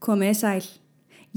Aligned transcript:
Komið 0.00 0.36
sæl. 0.38 0.64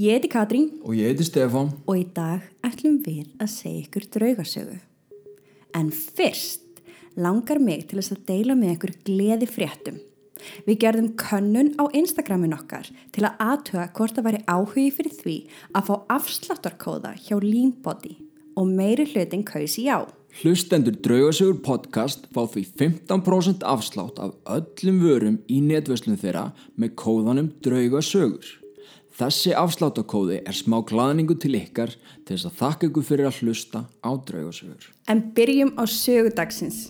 Ég 0.00 0.16
heiti 0.16 0.28
Katrín 0.32 0.70
Og 0.88 0.94
ég 0.96 1.10
heiti 1.12 1.24
Stefán. 1.26 1.74
og 1.86 1.96
í 2.00 2.04
dag 2.16 2.40
ætlum 2.64 2.96
við 3.04 3.26
að 3.38 3.50
segja 3.52 3.82
ykkur 3.84 4.06
draugasögu. 4.14 4.78
En 5.74 5.90
fyrst 5.90 6.80
langar 7.14 7.60
mig 7.60 7.86
til 7.88 7.98
þess 7.98 8.14
að 8.14 8.24
deila 8.26 8.54
með 8.56 8.72
ykkur 8.78 8.94
gleði 9.04 9.46
fréttum. 9.46 10.00
Við 10.66 10.80
gerðum 10.80 11.10
könnun 11.20 11.74
á 11.76 11.84
Instagramin 11.92 12.56
okkar 12.56 12.88
til 13.12 13.24
að 13.28 13.36
aðtöga 13.38 13.92
hvort 13.92 14.16
það 14.16 14.26
væri 14.30 14.44
áhugi 14.48 14.90
fyrir 14.96 15.12
því 15.20 15.36
að 15.76 15.86
fá 15.90 15.94
afsláttarkóða 16.16 17.14
hjá 17.20 17.36
Leanbody 17.44 18.16
og 18.56 18.66
meiri 18.72 19.04
hlutin 19.12 19.44
kausi 19.44 19.84
já. 19.90 20.08
Hlustendur 20.34 20.96
Draugasögur 20.98 21.60
podcast 21.62 22.24
fá 22.34 22.40
því 22.50 22.64
15% 22.74 23.62
afslátt 23.70 24.16
af 24.18 24.32
öllum 24.50 24.96
vörum 25.04 25.36
í 25.46 25.60
netverslun 25.62 26.18
þeirra 26.18 26.48
með 26.74 26.96
kóðanum 26.98 27.52
Draugasögur. 27.62 28.48
Þessi 29.14 29.52
afsláttakóði 29.54 30.40
er 30.42 30.56
smá 30.58 30.80
glaðningu 30.88 31.36
til 31.38 31.52
ykkar 31.60 31.92
til 32.26 32.32
þess 32.32 32.48
að 32.48 32.56
þakka 32.62 32.88
ykkur 32.88 33.06
fyrir 33.12 33.30
að 33.30 33.38
hlusta 33.44 33.84
á 34.02 34.10
Draugasögur. 34.26 34.88
En 35.06 35.22
byrjum 35.36 35.70
á 35.78 35.86
sögudagsins. 35.86 36.80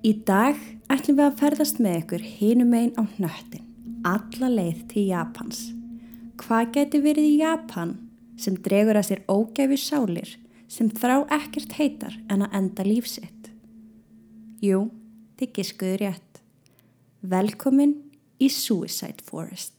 Í 0.00 0.14
dag 0.24 0.56
ætlum 0.88 1.20
við 1.20 1.26
að 1.26 1.38
ferðast 1.42 1.84
með 1.84 2.00
ykkur 2.00 2.26
hinum 2.38 2.72
einn 2.80 2.96
á 2.96 3.04
hnöttin, 3.18 3.68
alla 4.08 4.48
leið 4.56 4.80
til 4.94 5.06
Japans. 5.10 5.66
Hvað 6.40 6.72
geti 6.80 7.04
verið 7.04 7.28
í 7.28 7.38
Japan 7.44 7.98
sem 8.40 8.56
dregur 8.56 8.96
að 8.96 9.10
sér 9.10 9.24
ógæfi 9.28 9.82
sálir 9.84 10.38
sem 10.68 10.90
þrá 10.90 11.20
ekkert 11.36 11.76
heitar 11.78 12.16
en 12.32 12.44
að 12.46 12.56
enda 12.60 12.86
lífsitt? 12.86 13.50
Jú, 14.64 14.88
þið 15.38 15.52
giskuðu 15.58 15.96
rétt. 16.02 16.42
Velkomin 17.26 17.94
í 18.42 18.48
Suicide 18.52 19.24
Forest. 19.26 19.75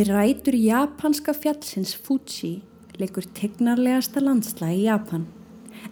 Við 0.00 0.14
rætur 0.14 0.56
japanska 0.56 1.34
fjallsins 1.36 1.90
Fuji 1.92 2.62
leikur 2.96 3.26
tegnarlegasta 3.36 4.22
landslæg 4.24 4.78
í 4.78 4.86
Japan. 4.86 5.26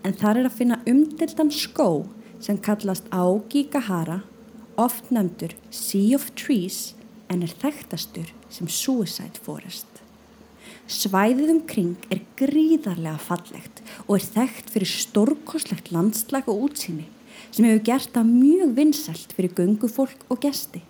En 0.01 0.17
þar 0.17 0.41
er 0.41 0.49
að 0.49 0.57
finna 0.63 0.79
umdeldan 0.89 1.51
skó 1.53 2.07
sem 2.41 2.57
kallast 2.57 3.05
Aokigahara, 3.13 4.23
oft 4.81 5.13
nefndur 5.13 5.53
Sea 5.69 6.17
of 6.17 6.31
Trees 6.41 6.95
en 7.29 7.45
er 7.45 7.53
þekktastur 7.53 8.33
sem 8.49 8.73
Suicide 8.73 9.45
Forest. 9.45 10.01
Svæðið 10.89 11.59
umkring 11.59 12.09
er 12.09 12.25
gríðarlega 12.41 13.21
fallegt 13.29 13.85
og 14.07 14.23
er 14.23 14.29
þekkt 14.41 14.73
fyrir 14.73 14.95
stórkoslegt 14.95 15.93
landslag 15.93 16.49
og 16.49 16.71
útsýni 16.71 17.11
sem 17.51 17.69
hefur 17.69 17.89
gert 17.93 18.15
það 18.17 18.37
mjög 18.39 18.79
vinsælt 18.81 19.37
fyrir 19.37 19.59
göngufólk 19.61 20.31
og 20.33 20.41
gesti. 20.49 20.81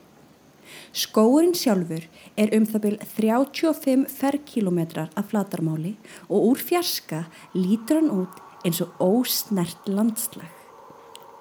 Skóurinn 0.92 1.56
sjálfur 1.56 2.06
er 2.36 2.52
um 2.56 2.66
það 2.69 2.84
byrj 2.84 2.98
35 3.14 4.06
ferrkilometrar 4.12 5.11
af 5.16 5.30
flatarmáli 5.33 5.97
og 6.28 6.52
úr 6.52 6.62
fjarska 6.62 7.24
lítur 7.55 8.02
hann 8.02 8.14
út 8.14 8.41
eins 8.64 8.80
og 8.84 8.94
ósnert 9.02 9.86
landslag. 9.86 10.50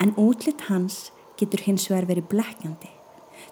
En 0.01 0.13
útlitt 0.15 0.67
hans 0.69 1.11
getur 1.39 1.63
hins 1.65 1.89
vegar 1.89 2.09
verið 2.09 2.29
blekkjandi 2.33 2.93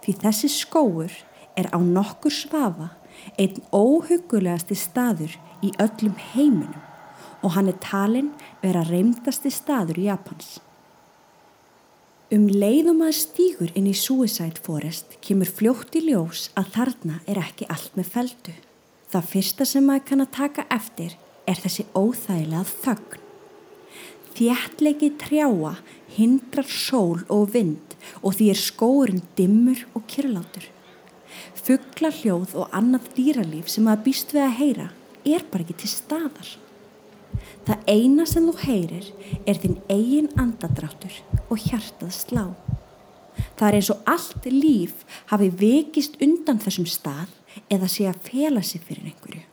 því 0.06 0.14
þessi 0.22 0.50
skóur 0.52 1.14
er 1.58 1.70
á 1.74 1.80
nokkur 1.80 2.34
svafa 2.34 2.92
einn 3.40 3.62
óhugulegasti 3.74 4.78
staður 4.78 5.38
í 5.66 5.72
öllum 5.82 6.18
heiminum 6.34 6.84
og 7.42 7.56
hann 7.56 7.70
er 7.72 7.80
talinn 7.82 8.32
vera 8.64 8.84
reymdasti 8.88 9.52
staður 9.54 10.02
í 10.02 10.08
Japans. 10.10 10.60
Um 12.34 12.48
leiðum 12.50 13.04
að 13.06 13.20
stígur 13.20 13.70
inn 13.78 13.86
í 13.86 13.92
Suicide 13.94 14.58
Forest 14.66 15.12
kemur 15.22 15.46
fljótt 15.46 15.94
í 15.94 16.08
ljós 16.08 16.48
að 16.58 16.72
þarna 16.74 17.20
er 17.30 17.38
ekki 17.38 17.68
allt 17.70 17.94
með 17.94 18.08
feldu. 18.16 18.54
Það 19.14 19.28
fyrsta 19.30 19.68
sem 19.70 19.86
maður 19.86 20.08
kann 20.08 20.24
að 20.24 20.32
taka 20.34 20.66
eftir 20.74 21.14
er 21.46 21.62
þessi 21.62 21.86
óþægilega 21.94 22.64
þögn. 22.72 23.22
Þjættleiki 24.36 25.12
trjáa 25.22 25.76
hindrar 26.18 26.66
sól 26.66 27.22
og 27.30 27.54
vind 27.54 27.94
og 28.24 28.40
því 28.40 28.50
er 28.56 28.62
skóurinn 28.64 29.22
dimmur 29.38 29.86
og 29.94 30.10
kyrlátur. 30.10 30.66
Fuggla 31.62 32.10
hljóð 32.10 32.58
og 32.58 32.74
annað 32.74 33.12
dýralíf 33.20 33.70
sem 33.70 33.86
maður 33.86 34.08
býst 34.10 34.34
við 34.34 34.48
að 34.48 34.58
heyra 34.64 34.92
er 35.30 35.46
bara 35.52 35.62
ekki 35.62 35.78
til 35.86 35.94
staðar. 35.94 36.56
Það 37.66 37.88
eina 37.90 38.26
sem 38.30 38.46
þú 38.46 38.56
heyrir 38.62 39.08
er 39.50 39.58
þinn 39.62 39.80
eigin 39.90 40.30
andadráttur 40.38 41.16
og 41.50 41.58
hjartað 41.64 42.14
slá. 42.14 42.46
Það 43.58 43.68
er 43.68 43.78
eins 43.80 43.90
og 43.92 44.06
allt 44.10 44.48
líf 44.52 45.02
hafi 45.32 45.50
vikist 45.50 46.20
undan 46.24 46.62
þessum 46.62 46.88
stað 46.88 47.34
eða 47.72 47.90
sé 47.92 48.06
að 48.10 48.22
fela 48.30 48.64
sig 48.64 48.84
fyrir 48.86 49.10
einhverju. 49.10 49.44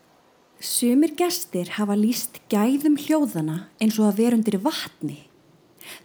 Sumir 0.62 1.17
gestir 1.19 1.73
hafa 1.78 1.97
líst 1.99 2.39
gæðum 2.53 2.99
hljóðana 3.00 3.65
eins 3.83 3.97
og 3.99 4.11
að 4.11 4.21
vera 4.21 4.39
undir 4.39 4.61
vatni. 4.62 5.25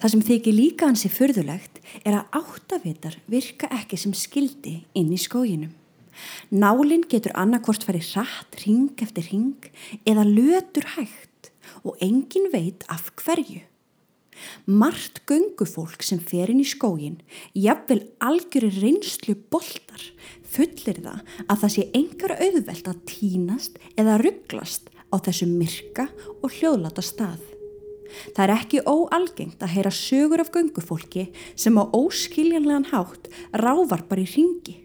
Það 0.01 0.13
sem 0.13 0.23
þykir 0.31 0.55
líka 0.57 0.87
hansi 0.89 1.11
fyrðulegt 1.13 1.81
er 2.01 2.17
að 2.17 2.39
áttavitar 2.39 3.19
virka 3.29 3.69
ekki 3.75 3.99
sem 3.99 4.15
skildi 4.17 4.79
inn 4.97 5.11
í 5.13 5.19
skóginum. 5.21 5.75
Nálinn 6.49 7.03
getur 7.05 7.35
annarkvort 7.37 7.85
farið 7.85 8.15
hratt 8.15 8.57
ring 8.63 9.03
eftir 9.03 9.27
ring 9.29 9.67
eða 10.07 10.25
lötur 10.25 10.87
hægt 10.95 11.26
og 11.87 11.97
engin 12.03 12.51
veit 12.53 12.85
af 12.91 13.09
hverju. 13.23 13.63
Mart 14.69 15.23
göngufólk 15.25 16.03
sem 16.05 16.19
fer 16.21 16.51
inn 16.51 16.61
í 16.61 16.67
skógin, 16.67 17.17
jafnvel 17.57 18.03
algjörir 18.21 18.75
reynslu 18.83 19.33
boltar, 19.49 20.03
fullir 20.45 21.01
það 21.01 21.23
að 21.47 21.61
það 21.63 21.73
sé 21.73 21.85
engar 21.97 22.35
auðvelt 22.37 22.91
að 22.91 23.03
tínast 23.09 23.79
eða 23.97 24.19
rugglast 24.21 24.91
á 25.09 25.15
þessu 25.25 25.47
myrka 25.49 26.07
og 26.43 26.53
hljóðlata 26.53 27.05
stað. 27.05 27.41
Það 28.35 28.43
er 28.45 28.53
ekki 28.55 28.83
óalgengt 28.87 29.63
að 29.63 29.73
heyra 29.75 29.91
sögur 29.91 30.43
af 30.43 30.51
göngufólki 30.53 31.27
sem 31.59 31.75
á 31.75 31.83
óskiljanlegan 31.83 32.89
hátt 32.93 33.27
rávar 33.51 34.05
bara 34.07 34.23
í 34.23 34.29
ringi 34.31 34.77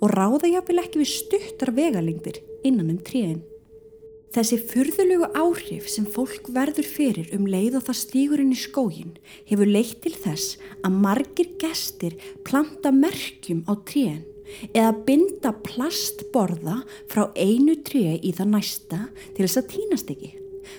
og 0.00 0.14
ráða 0.14 0.48
jafnvel 0.48 0.80
ekki 0.84 1.02
við 1.02 1.12
stuttar 1.12 1.74
vegalengdir 1.76 2.40
innan 2.64 2.94
um 2.94 3.00
tríðin. 3.04 3.42
Þessi 4.30 4.60
furðulegu 4.62 5.26
áhrif 5.34 5.88
sem 5.90 6.04
fólk 6.06 6.52
verður 6.54 6.86
fyrir 6.86 7.32
um 7.34 7.48
leið 7.50 7.80
og 7.80 7.88
það 7.88 7.96
stígur 7.98 8.42
inn 8.44 8.52
í 8.54 8.58
skógin 8.58 9.16
hefur 9.48 9.66
leitt 9.66 10.04
til 10.04 10.12
þess 10.14 10.60
að 10.86 11.00
margir 11.02 11.48
gestir 11.58 12.14
planta 12.46 12.92
merkjum 12.94 13.64
á 13.66 13.74
tríin 13.90 14.20
eða 14.70 14.92
binda 15.08 15.50
plastborða 15.66 16.76
frá 17.10 17.24
einu 17.34 17.74
tríi 17.82 18.20
í 18.22 18.30
það 18.38 18.52
næsta 18.54 19.00
til 19.34 19.48
þess 19.48 19.62
að 19.64 19.68
týnast 19.74 20.14
ekki. 20.14 20.32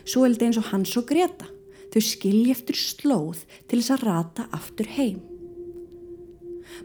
Svo 0.08 0.24
held 0.24 0.48
eins 0.48 0.62
og 0.62 0.72
hans 0.72 0.96
og 0.96 1.10
Greta. 1.12 1.52
Þau 1.92 2.02
skilji 2.08 2.56
eftir 2.56 2.80
slóð 2.80 3.44
til 3.68 3.82
þess 3.82 3.98
að 3.98 4.08
rata 4.08 4.48
aftur 4.56 4.88
heim. 4.96 5.20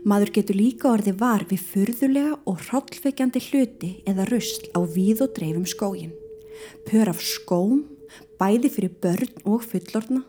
Maður 0.03 0.35
getur 0.41 0.59
líka 0.59 0.91
orðið 0.91 1.23
var 1.23 1.47
við 1.47 1.63
furðulega 1.71 2.37
og 2.43 2.63
hrollveikjandi 2.67 3.49
hluti 3.53 3.97
eða 4.03 4.27
rusl 4.35 4.67
á 4.75 4.83
víð 4.83 5.29
og 5.29 5.37
dreifum 5.39 5.67
skógin 5.71 6.15
pör 6.89 7.11
af 7.13 7.21
skóm, 7.23 7.85
bæði 8.41 8.71
fyrir 8.73 8.97
börn 9.03 9.33
og 9.45 9.65
fullorna, 9.67 10.25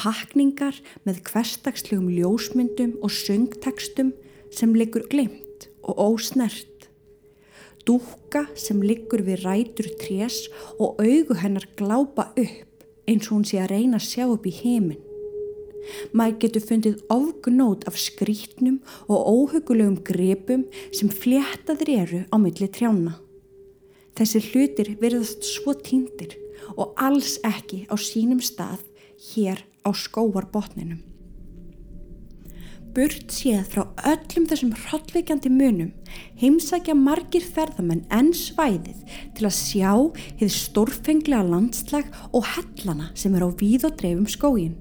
pakningar 0.00 0.80
með 1.06 1.22
hverstagslegum 1.28 2.10
ljósmyndum 2.10 2.96
og 3.02 3.12
söngtekstum 3.14 4.12
sem 4.54 4.74
liggur 4.74 5.06
glemt 5.10 5.68
og 5.84 5.98
ósnert, 6.00 6.88
dúka 7.84 8.46
sem 8.58 8.82
liggur 8.82 9.24
við 9.26 9.44
rætur 9.44 9.90
trés 10.00 10.46
og 10.78 11.00
augu 11.02 11.36
hennar 11.40 11.66
glápa 11.76 12.30
upp 12.32 12.86
eins 13.06 13.28
og 13.28 13.38
hún 13.38 13.48
sé 13.48 13.60
að 13.60 13.74
reyna 13.74 14.00
að 14.00 14.08
sjá 14.08 14.24
upp 14.28 14.46
í 14.48 14.54
heiminn. 14.62 15.02
Maður 16.16 16.38
getur 16.40 16.64
fundið 16.64 17.02
ofgnót 17.12 17.84
af 17.88 17.98
skrítnum 18.00 18.78
og 19.04 19.26
óhugulegum 19.28 19.98
grepum 20.06 20.64
sem 20.96 21.12
fléttaður 21.12 21.92
eru 21.92 22.22
á 22.32 22.36
milli 22.40 22.70
trjána. 22.72 23.18
Þessi 24.14 24.40
hlutir 24.48 24.92
verðast 25.00 25.42
svo 25.42 25.72
týndir 25.74 26.36
og 26.78 26.94
alls 27.02 27.36
ekki 27.46 27.82
á 27.90 27.98
sínum 27.98 28.38
stað 28.42 28.84
hér 29.32 29.64
á 29.82 29.90
skóarbotninum. 29.90 31.02
burt 32.94 33.32
séð 33.34 33.64
frá 33.72 33.82
öllum 34.06 34.44
þessum 34.46 34.70
hrollveikjandi 34.84 35.50
munum 35.50 35.88
heimsækja 36.38 36.94
margir 36.94 37.42
ferðamenn 37.42 38.04
enn 38.18 38.30
svæðið 38.38 39.00
til 39.34 39.48
að 39.48 39.56
sjá 39.56 39.90
hefði 40.38 40.50
stórfenglega 40.56 41.42
landslag 41.48 42.12
og 42.30 42.46
hellana 42.52 43.08
sem 43.18 43.34
er 43.34 43.42
á 43.42 43.50
víð 43.50 43.88
og 43.88 43.96
dreifum 43.98 44.28
skógin. 44.30 44.76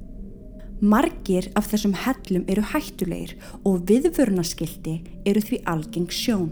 Margir 0.94 1.48
af 1.58 1.72
þessum 1.72 1.96
hellum 2.04 2.46
eru 2.54 2.62
hættulegir 2.70 3.34
og 3.66 3.82
viðvörnaskildi 3.90 5.00
eru 5.26 5.42
því 5.42 5.64
algeng 5.74 6.14
sjón. 6.14 6.52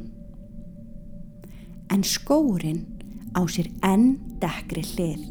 En 1.92 2.04
skórin 2.08 2.86
á 3.36 3.44
sér 3.52 3.70
enn 3.84 4.18
dekri 4.42 4.84
hlið. 4.94 5.30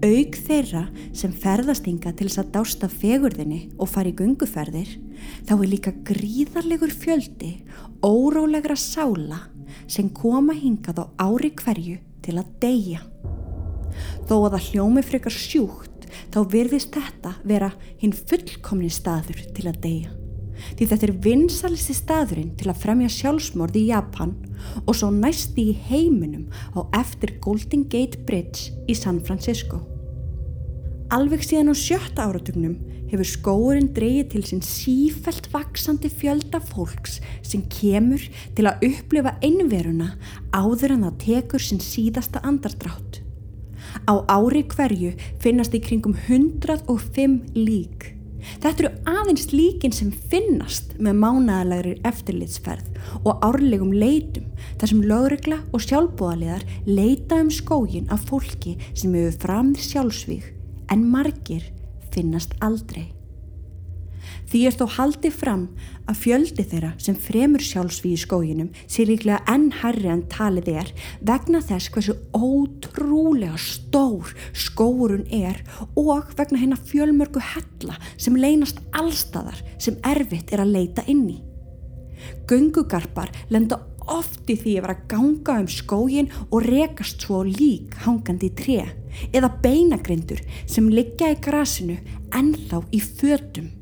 Aug 0.00 0.36
þeirra 0.46 0.86
sem 1.12 1.32
ferðast 1.36 1.84
hinga 1.84 2.14
til 2.16 2.30
þess 2.30 2.40
að 2.40 2.52
dásta 2.54 2.88
fegurðinni 2.88 3.60
og 3.76 3.90
fara 3.92 4.08
í 4.08 4.16
gunguferðir 4.16 4.94
þá 5.44 5.52
er 5.58 5.68
líka 5.68 5.92
gríðarlegur 6.08 6.94
fjöldi 7.02 7.50
órólegra 8.00 8.78
sála 8.80 9.42
sem 9.84 10.08
koma 10.08 10.56
hingað 10.56 11.04
á 11.04 11.28
ári 11.28 11.52
hverju 11.52 11.98
til 12.24 12.38
að 12.40 12.54
deyja. 12.64 13.02
Þó 14.24 14.34
að 14.38 14.54
það 14.54 14.70
hljómi 14.70 15.04
frekar 15.04 15.36
sjúkt 15.36 16.08
þá 16.32 16.40
virðist 16.48 16.96
þetta 16.96 17.34
vera 17.44 17.70
hinn 18.00 18.16
fullkomni 18.16 18.88
staður 18.88 19.44
til 19.52 19.68
að 19.68 19.82
deyja. 19.84 20.19
Því 20.78 20.88
þetta 20.90 21.06
er 21.08 21.14
vinsalisti 21.24 21.96
staðurinn 21.96 22.54
til 22.60 22.70
að 22.70 22.82
fremja 22.82 23.10
sjálfsmorði 23.14 23.84
í 23.84 23.90
Japan 23.92 24.34
og 24.84 24.92
svo 24.96 25.10
næsti 25.14 25.70
í 25.70 25.78
heiminum 25.88 26.48
á 26.76 26.84
eftir 27.00 27.38
Golden 27.44 27.86
Gate 27.90 28.20
Bridge 28.28 28.74
í 28.88 28.96
San 28.98 29.22
Francisco. 29.24 29.80
Alveg 31.10 31.42
síðan 31.42 31.72
á 31.72 31.74
sjötta 31.74 32.28
áratugnum 32.28 32.76
hefur 33.10 33.26
skóurinn 33.26 33.88
dreyið 33.94 34.28
til 34.34 34.42
sinn 34.46 34.62
sífelt 34.62 35.48
vaksandi 35.50 36.10
fjölda 36.12 36.60
fólks 36.62 37.18
sem 37.42 37.64
kemur 37.72 38.22
til 38.54 38.68
að 38.70 38.86
upplifa 38.86 39.34
einveruna 39.42 40.12
áður 40.54 40.94
en 40.94 41.08
það 41.08 41.18
tekur 41.24 41.66
sinn 41.66 41.82
síðasta 41.82 42.44
andardrátt. 42.46 43.24
Á 44.06 44.14
ári 44.30 44.62
hverju 44.70 45.16
finnast 45.42 45.74
í 45.74 45.82
kringum 45.82 46.14
105 46.28 47.40
lík. 47.58 48.19
Þetta 48.62 48.84
eru 48.84 48.90
aðeins 49.12 49.50
líkin 49.52 49.94
sem 49.94 50.10
finnast 50.32 50.96
með 50.98 51.20
mánaðalegri 51.24 51.94
eftirlitsferð 52.08 52.98
og 53.24 53.44
árlegum 53.46 53.92
leitum 53.94 54.48
þar 54.80 54.92
sem 54.92 55.04
lögregla 55.12 55.60
og 55.70 55.84
sjálfbóðaliðar 55.86 56.66
leita 56.88 57.40
um 57.44 57.52
skógin 57.54 58.10
af 58.12 58.26
fólki 58.30 58.76
sem 58.90 59.14
hefur 59.14 59.40
framðir 59.46 59.88
sjálfsvík 59.90 60.52
en 60.90 61.06
margir 61.12 61.70
finnast 62.10 62.56
aldrei. 62.64 63.19
Því 64.50 64.60
er 64.66 64.74
þó 64.74 64.86
haldið 64.96 65.34
fram 65.38 65.60
að 66.10 66.16
fjöldi 66.24 66.64
þeirra 66.66 66.88
sem 66.98 67.14
fremur 67.14 67.62
sjálfsví 67.62 68.16
í 68.16 68.18
skóginum 68.18 68.72
sé 68.90 69.04
líklega 69.06 69.44
enn 69.52 69.68
herri 69.78 70.10
en 70.10 70.24
talið 70.32 70.70
er 70.74 70.90
vegna 71.22 71.60
þess 71.62 71.92
hversu 71.94 72.16
ótrúlega 72.34 73.60
stór 73.62 74.32
skóurun 74.50 75.22
er 75.30 75.62
og 75.94 76.34
vegna 76.34 76.64
hennar 76.64 76.82
fjölmörgu 76.90 77.44
hella 77.52 77.94
sem 78.16 78.34
leynast 78.34 78.82
allstæðar 78.90 79.62
sem 79.78 80.02
erfitt 80.10 80.50
er 80.50 80.64
að 80.64 80.74
leita 80.80 81.06
inn 81.06 81.28
í. 81.30 81.38
Gungugarpar 82.50 83.30
lenda 83.54 83.78
oft 84.10 84.50
í 84.50 84.58
því 84.58 84.76
að 84.80 84.86
vera 84.88 84.98
að 84.98 85.08
ganga 85.14 85.60
um 85.62 85.68
skógin 85.70 86.34
og 86.48 86.66
rekast 86.66 87.22
svo 87.22 87.44
lík 87.46 87.94
hangandi 88.02 88.50
í 88.50 88.56
tre 88.58 88.80
eða 89.30 89.54
beinagrindur 89.62 90.42
sem 90.66 90.90
liggja 90.90 91.30
í 91.36 91.38
grasinu 91.44 92.00
ennþá 92.34 92.82
í 92.90 93.00
fötum. 93.04 93.76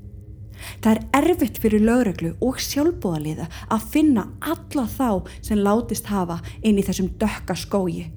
Það 0.82 0.92
er 0.92 1.02
erfitt 1.22 1.58
fyrir 1.62 1.84
lögreglu 1.84 2.34
og 2.44 2.60
sjálfbóðaliða 2.62 3.48
að 3.74 3.88
finna 3.94 4.28
alla 4.40 4.86
þá 4.86 5.10
sem 5.40 5.60
látist 5.62 6.08
hafa 6.12 6.38
inn 6.62 6.78
í 6.78 6.86
þessum 6.86 7.10
dökka 7.20 7.56
skógi 7.58 8.08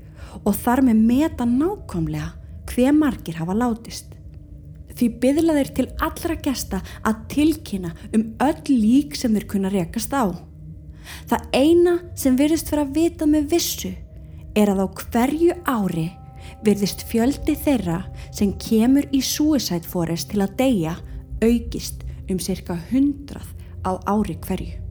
og 0.44 0.56
þar 0.56 0.84
með 0.88 1.04
meta 1.10 1.48
nákvæmlega 1.48 2.32
hver 2.72 2.96
margir 2.96 3.40
hafa 3.42 3.56
látist. 3.58 4.08
Því 4.92 5.08
byðla 5.24 5.58
þeir 5.58 5.74
til 5.76 5.88
allra 6.04 6.38
gesta 6.46 6.82
að 7.08 7.26
tilkynna 7.32 7.92
um 8.16 8.26
öll 8.44 8.64
lík 8.70 9.16
sem 9.18 9.34
þeir 9.36 9.48
kunna 9.54 9.72
rekast 9.74 10.14
á. 10.14 10.30
Það 11.28 11.46
eina 11.58 11.98
sem 12.16 12.38
virðist 12.38 12.70
fyrir 12.70 12.86
að 12.86 12.98
vita 13.00 13.28
með 13.28 13.48
vissu 13.56 13.94
er 14.56 14.72
að 14.72 14.84
á 14.84 14.88
hverju 15.00 15.56
ári 15.66 16.10
virðist 16.66 17.06
fjöldi 17.10 17.56
þeirra 17.58 18.02
sem 18.36 18.54
kemur 18.62 19.08
í 19.16 19.22
suicide 19.26 19.88
forest 19.88 20.32
til 20.34 20.44
að 20.44 20.56
deyja 20.60 20.96
aukist 21.42 22.04
um 22.30 22.40
cirka 22.40 22.78
100 22.92 23.42
á 23.86 23.92
ári 24.06 24.38
hverju. 24.38 24.82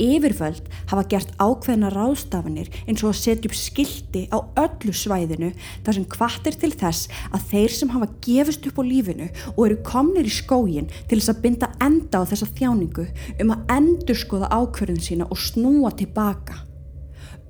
Yfirvöld 0.00 0.68
hafa 0.88 1.02
gert 1.12 1.32
ákveðna 1.36 1.90
ráðstafanir 1.92 2.70
eins 2.86 3.02
og 3.04 3.10
að 3.10 3.18
setja 3.18 3.50
upp 3.50 3.56
skildi 3.58 4.22
á 4.32 4.38
öllu 4.62 4.94
svæðinu 4.96 5.50
þar 5.84 5.98
sem 5.98 6.06
kvartir 6.14 6.56
til 6.56 6.72
þess 6.72 7.10
að 7.28 7.44
þeir 7.52 7.76
sem 7.76 7.92
hafa 7.92 8.08
gefist 8.24 8.64
upp 8.70 8.80
á 8.80 8.84
lífinu 8.86 9.28
og 9.52 9.62
eru 9.66 9.78
komnir 9.84 10.28
í 10.28 10.32
skógin 10.32 10.88
til 11.10 11.20
þess 11.20 11.34
að 11.34 11.44
binda 11.44 11.70
enda 11.84 12.24
á 12.24 12.28
þessa 12.32 12.48
þjáningu 12.56 13.06
um 13.44 13.54
að 13.54 13.76
endur 13.76 14.20
skoða 14.24 14.52
ákverðin 14.56 15.04
sína 15.04 15.28
og 15.28 15.40
snúa 15.40 15.92
tilbaka. 15.92 16.64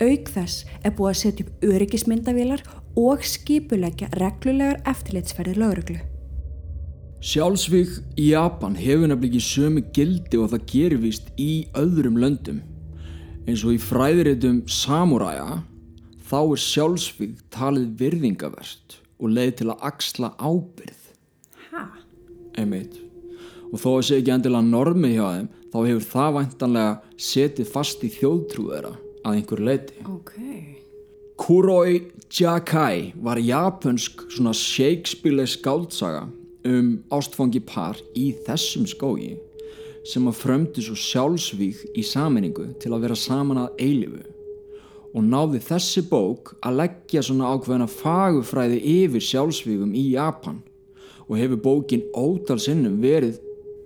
Auk 0.01 0.31
þess 0.33 0.65
er 0.83 0.97
búið 0.97 1.11
að 1.13 1.21
setja 1.23 1.47
upp 1.47 1.67
öryggismyndavílar 1.71 2.65
og 2.99 3.23
skipulegja 3.23 4.11
reglulegar 4.19 4.81
eftirlitsferðir 4.91 5.61
lauruglu. 5.61 6.01
Sjálfsvík 7.21 7.99
í 8.17 8.31
Japan 8.31 8.73
hefur 8.81 9.11
nefnilega 9.11 9.29
ekki 9.29 9.41
sömu 9.45 9.81
gildi 9.93 10.39
og 10.41 10.55
það 10.55 10.63
gerir 10.71 11.01
vist 11.03 11.27
í 11.37 11.67
öðrum 11.77 12.17
löndum. 12.17 12.63
Eins 13.45 13.61
og 13.61 13.75
í 13.75 13.83
fræðiritum 13.83 14.63
Samuræja 14.65 15.59
þá 16.31 16.39
er 16.41 16.63
sjálfsvík 16.65 17.43
talið 17.53 17.91
virðingavert 18.01 18.97
og 19.21 19.37
leið 19.37 19.53
til 19.59 19.69
að 19.69 19.85
axla 19.91 20.33
ábyrð. 20.41 21.05
Hæ? 21.69 21.85
Einmitt. 22.57 22.97
Og 23.69 23.77
þó 23.85 23.91
að 23.99 24.07
sé 24.09 24.23
ekki 24.23 24.35
endilega 24.39 24.71
normi 24.73 25.13
hjá 25.13 25.27
þeim 25.29 25.53
þá 25.61 25.79
hefur 25.91 26.11
það 26.17 26.35
væntanlega 26.39 27.21
setið 27.29 27.73
fast 27.77 28.01
í 28.01 28.15
þjóðtrúðera 28.17 28.97
að 28.97 29.37
einhver 29.37 29.67
leiti. 29.69 30.01
Ok. 30.09 30.35
Kuroi 31.37 32.01
Jakai 32.33 33.13
var 33.21 33.37
japansk 33.45 34.31
svona 34.33 34.57
Shakespeare 34.57 35.45
skáldsaga 35.45 36.31
um 36.67 36.91
ástfangi 37.15 37.63
par 37.65 38.01
í 38.17 38.31
þessum 38.47 38.87
skógi 38.89 39.37
sem 40.07 40.27
að 40.29 40.39
frömdu 40.41 40.83
svo 40.85 40.97
sjálfsvík 40.97 41.83
í 41.99 42.05
saminningu 42.07 42.71
til 42.81 42.93
að 42.95 43.07
vera 43.07 43.19
saman 43.19 43.65
að 43.65 43.83
eilifu 43.85 44.23
og 45.11 45.27
náði 45.27 45.61
þessi 45.67 46.05
bók 46.09 46.55
að 46.63 46.81
leggja 46.81 47.23
svona 47.27 47.51
ákveðna 47.55 47.89
fagufræði 47.91 48.81
yfir 48.95 49.25
sjálfsvíkum 49.27 49.95
í 49.99 50.07
Japan 50.15 50.61
og 51.27 51.37
hefur 51.39 51.63
bókin 51.65 52.07
ótal 52.15 52.59
sinnum 52.63 53.01
verið 53.03 53.41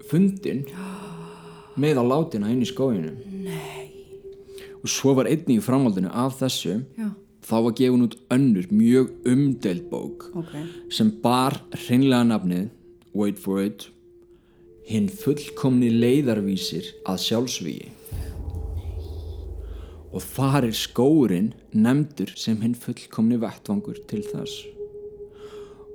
fundin 0.08 0.64
með 1.80 2.00
að 2.02 2.10
látina 2.12 2.52
inn 2.52 2.62
í 2.62 2.68
skóginum 2.68 3.18
Nei. 3.44 3.90
og 4.82 4.90
svo 4.92 5.14
var 5.18 5.30
einnig 5.30 5.58
í 5.58 5.64
framhaldinu 5.64 6.12
af 6.12 6.38
þessu 6.42 6.78
Já. 6.98 7.10
Þá 7.44 7.54
var 7.66 7.74
gefin 7.78 8.04
út 8.06 8.14
önnur 8.32 8.68
mjög 8.72 9.10
umdeild 9.28 9.88
bók 9.90 10.30
Ok. 10.40 10.54
sem 10.90 11.10
bar 11.22 11.58
hreinlega 11.86 12.24
nafnið 12.30 12.70
wait 13.14 13.38
for 13.38 13.60
it 13.62 13.88
hinn 14.88 15.08
fullkomni 15.08 15.90
leiðarvísir 15.92 16.88
að 17.08 17.20
sjálfsvígi 17.26 17.90
og 20.14 20.22
þar 20.22 20.68
er 20.68 20.76
skóurinn 20.78 21.52
nefndur 21.74 22.30
sem 22.38 22.60
hinn 22.62 22.76
fullkomni 22.78 23.38
vettvangur 23.42 23.98
til 24.10 24.22
þess 24.28 24.60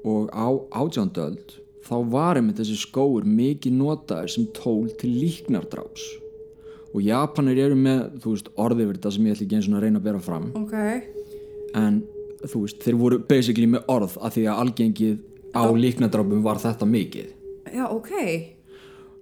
og 0.08 0.32
á 0.36 0.48
átjándöld 0.82 1.58
þá 1.88 1.94
var 2.12 2.40
einmitt 2.40 2.60
þessi 2.60 2.78
skóur 2.82 3.26
mikið 3.28 3.78
notaður 3.80 4.34
sem 4.36 4.50
tól 4.56 4.90
til 5.00 5.12
líknardráps 5.22 6.04
og 6.90 7.04
Japanir 7.06 7.60
eru 7.68 7.78
með 7.78 8.20
þú 8.24 8.34
veist 8.36 8.52
orðið 8.60 8.86
fyrir 8.90 9.00
þetta 9.00 9.14
sem 9.16 9.28
ég 9.30 9.36
ætla 9.38 9.46
ekki 9.48 9.58
eins 9.60 9.70
og 9.70 9.78
að 9.80 9.84
reyna 9.86 10.02
að 10.02 10.08
bera 10.10 10.22
fram 10.26 10.48
Ok. 10.60 10.76
En 11.78 12.04
þú 12.46 12.64
veist, 12.64 12.80
þeir 12.84 13.00
voru 13.00 13.20
basically 13.28 13.68
með 13.68 13.90
orð 13.92 14.16
af 14.24 14.36
því 14.36 14.46
að 14.48 14.62
algengið 14.64 15.18
á 15.56 15.64
líknadrápum 15.74 16.46
var 16.46 16.62
þetta 16.62 16.88
mikið 16.88 17.36
Já, 17.70 17.86
ok. 17.90 18.14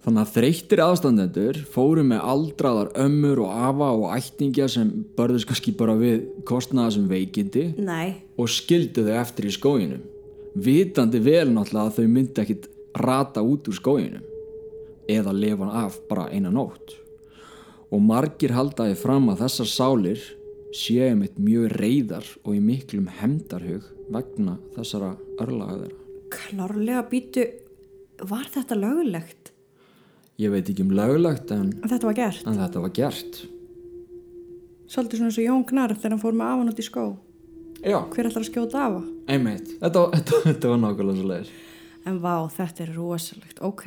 þannig 0.05 0.21
að 0.21 0.33
þreyttir 0.35 0.81
aðstandendur 0.83 1.59
fóru 1.73 2.03
með 2.07 2.27
aldraðar 2.33 2.91
ömmur 3.03 3.41
og 3.43 3.55
afa 3.69 3.89
og 3.95 4.05
ættingja 4.15 4.69
sem 4.71 4.91
börðust 5.17 5.49
kannski 5.49 5.73
bara 5.77 5.97
við 5.99 6.27
kostnaða 6.47 6.95
sem 6.97 7.09
veikindi 7.09 7.71
Nei. 7.79 8.23
og 8.37 8.51
skildu 8.51 9.07
þau 9.07 9.17
eftir 9.23 9.49
í 9.49 9.55
skóginum 9.55 10.05
vitandi 10.57 11.21
vel 11.21 11.49
náttúrulega 11.53 11.91
að 11.91 11.99
þau 11.99 12.13
myndi 12.13 12.43
ekkit 12.43 12.69
rata 12.97 13.43
út 13.45 13.67
úr 13.69 13.77
skóginum 13.77 14.23
eða 15.07 15.33
lefa 15.35 15.67
af 15.83 15.99
bara 16.09 16.29
eina 16.33 16.51
nótt 16.53 16.95
og 17.87 18.01
margir 18.03 18.51
haldaði 18.55 18.97
fram 18.99 19.29
að 19.31 19.45
þessar 19.45 19.69
sálir 19.71 20.23
séu 20.75 21.13
mitt 21.15 21.37
mjög 21.39 21.71
reyðar 21.79 22.25
og 22.43 22.55
í 22.55 22.59
miklum 22.63 23.07
hemdarhug 23.19 23.85
vegna 24.13 24.57
þessara 24.75 25.13
örlaga 25.43 25.77
þeirra 25.83 26.03
Klárlega 26.33 27.03
býtu, 27.07 27.43
var 28.27 28.49
þetta 28.51 28.75
lögulegt? 28.75 29.53
ég 30.37 30.51
veit 30.53 30.67
ekki 30.69 30.83
um 30.85 30.91
löglegt 30.93 31.51
en, 31.55 31.71
En 31.83 31.89
þetta 31.89 32.05
var 32.09 32.17
gert. 32.19 32.43
en 32.47 32.59
þetta 32.59 32.81
var 32.83 32.91
gert 32.93 33.39
Svolítið 34.87 35.19
svona 35.19 35.29
eins 35.31 35.39
og 35.41 35.47
Jón 35.47 35.63
Gnarr 35.67 35.95
þegar 35.97 36.13
hann 36.15 36.21
fór 36.21 36.35
með 36.39 36.51
afan 36.53 36.69
út 36.71 36.77
í 36.79 36.85
skó. 36.85 37.05
já, 37.83 37.97
Hver 38.13 38.29
ætlar 38.29 38.43
að 38.45 38.51
skjóta 38.51 38.83
afa? 38.85 39.01
einmitt 39.27 39.73
þetta, 39.81 40.03
þetta, 40.15 40.41
þetta 40.45 40.71
var 40.73 40.83
nákvæmlega 40.83 41.19
svo 41.21 41.31
leiðis 41.31 41.55
En 42.07 42.21
vá, 42.23 42.35
þetta 42.47 42.83
er 42.85 42.91
rosalegt, 42.95 43.57
ok. 43.67 43.83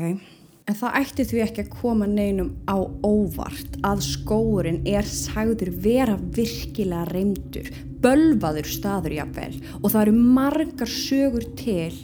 En 0.69 0.77
það 0.77 0.97
ætti 1.01 1.27
því 1.31 1.41
ekki 1.45 1.63
að 1.65 1.71
koma 1.81 2.07
neinum 2.11 2.51
á 2.69 2.77
óvart 3.07 3.79
að 3.87 4.03
skóurinn 4.07 4.83
er 4.89 5.07
sagður 5.09 5.73
vera 5.83 6.17
virkilega 6.37 7.09
reymdur, 7.11 7.71
bölvaður 8.05 8.69
staður 8.71 9.17
jafnvel 9.19 9.55
og 9.81 9.89
það 9.89 10.03
eru 10.03 10.27
margar 10.39 10.93
sögur 10.93 11.47
til 11.59 11.95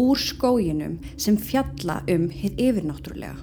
úr 0.00 0.20
skóginum 0.20 0.98
sem 1.16 1.36
fjalla 1.40 2.00
um 2.12 2.26
hitt 2.32 2.58
yfirnáttúrulega. 2.60 3.36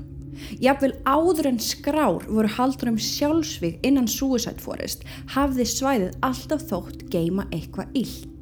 Jafnvel 0.61 0.93
áður 1.07 1.47
en 1.53 1.59
skrár 1.61 2.25
voru 2.27 2.49
haldur 2.57 2.91
um 2.91 2.99
sjálfsvík 2.99 3.79
innan 3.87 4.09
Suicide 4.11 4.61
Forest 4.61 5.05
hafði 5.35 5.65
svæðið 5.69 6.17
alltaf 6.27 6.67
þótt 6.69 7.05
geima 7.13 7.47
eitthvað 7.51 7.93
illt. 8.03 8.32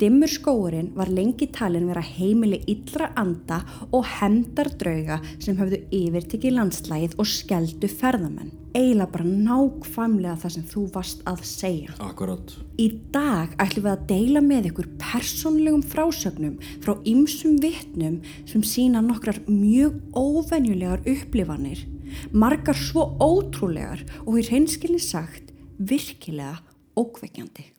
Dimmur 0.00 0.30
skóurinn 0.30 0.92
var 0.96 1.10
lengi 1.12 1.48
talin 1.54 1.88
vera 1.90 2.02
heimili 2.04 2.60
illra 2.70 3.10
anda 3.20 3.62
og 3.90 4.04
hendardrauga 4.18 5.20
sem 5.38 5.56
höfðu 5.58 5.80
yfirtekið 5.94 6.56
landslægið 6.58 7.16
og 7.18 7.30
skeldu 7.30 7.90
ferðamenn. 7.90 8.52
Eiginlega 8.74 9.12
bara 9.12 9.24
nákvæmlega 9.30 10.34
það 10.42 10.54
sem 10.56 10.64
þú 10.72 10.80
varst 10.96 11.20
að 11.30 11.42
segja. 11.46 11.92
akkurat 12.02 12.54
Í 12.82 12.88
dag 13.14 13.52
ætlum 13.62 13.84
við 13.84 13.92
að 13.92 14.06
deila 14.10 14.42
með 14.42 14.70
ykkur 14.72 14.88
persónlegum 14.98 15.84
frásögnum 15.92 16.56
frá 16.82 16.96
ymsum 17.06 17.60
vittnum 17.62 18.18
sem 18.50 18.64
sína 18.66 19.02
nokkrar 19.04 19.38
mjög 19.46 20.00
óvenjulegar 20.18 21.06
upplifanir, 21.06 21.84
margar 22.32 22.78
svo 22.78 23.12
ótrúlegar 23.22 24.02
og 24.24 24.40
í 24.42 24.48
reynskilni 24.48 24.98
sagt 24.98 25.54
virkilega 25.78 26.58
ókveikjandi. 26.98 27.73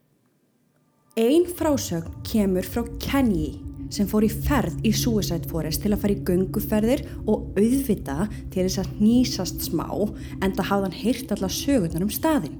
Ein 1.16 1.46
frásögn 1.48 2.12
kemur 2.28 2.66
frá 2.68 2.82
Kenji 3.00 3.54
sem 3.96 4.04
fór 4.12 4.26
í 4.26 4.28
ferð 4.28 4.82
í 4.84 4.90
Suicide 4.92 5.48
Forest 5.48 5.86
til 5.86 5.94
að 5.96 6.02
fara 6.02 6.12
í 6.12 6.24
gönguferðir 6.28 7.04
og 7.24 7.54
auðvita 7.56 8.26
til 8.52 8.66
þess 8.66 8.82
að 8.82 8.98
nýsast 9.00 9.64
smá 9.64 9.86
en 9.96 10.52
það 10.58 10.68
hafði 10.74 10.90
hann 10.90 10.98
heyrt 10.98 11.32
alla 11.32 11.50
sögurnar 11.56 12.04
um 12.04 12.12
staðinn. 12.12 12.58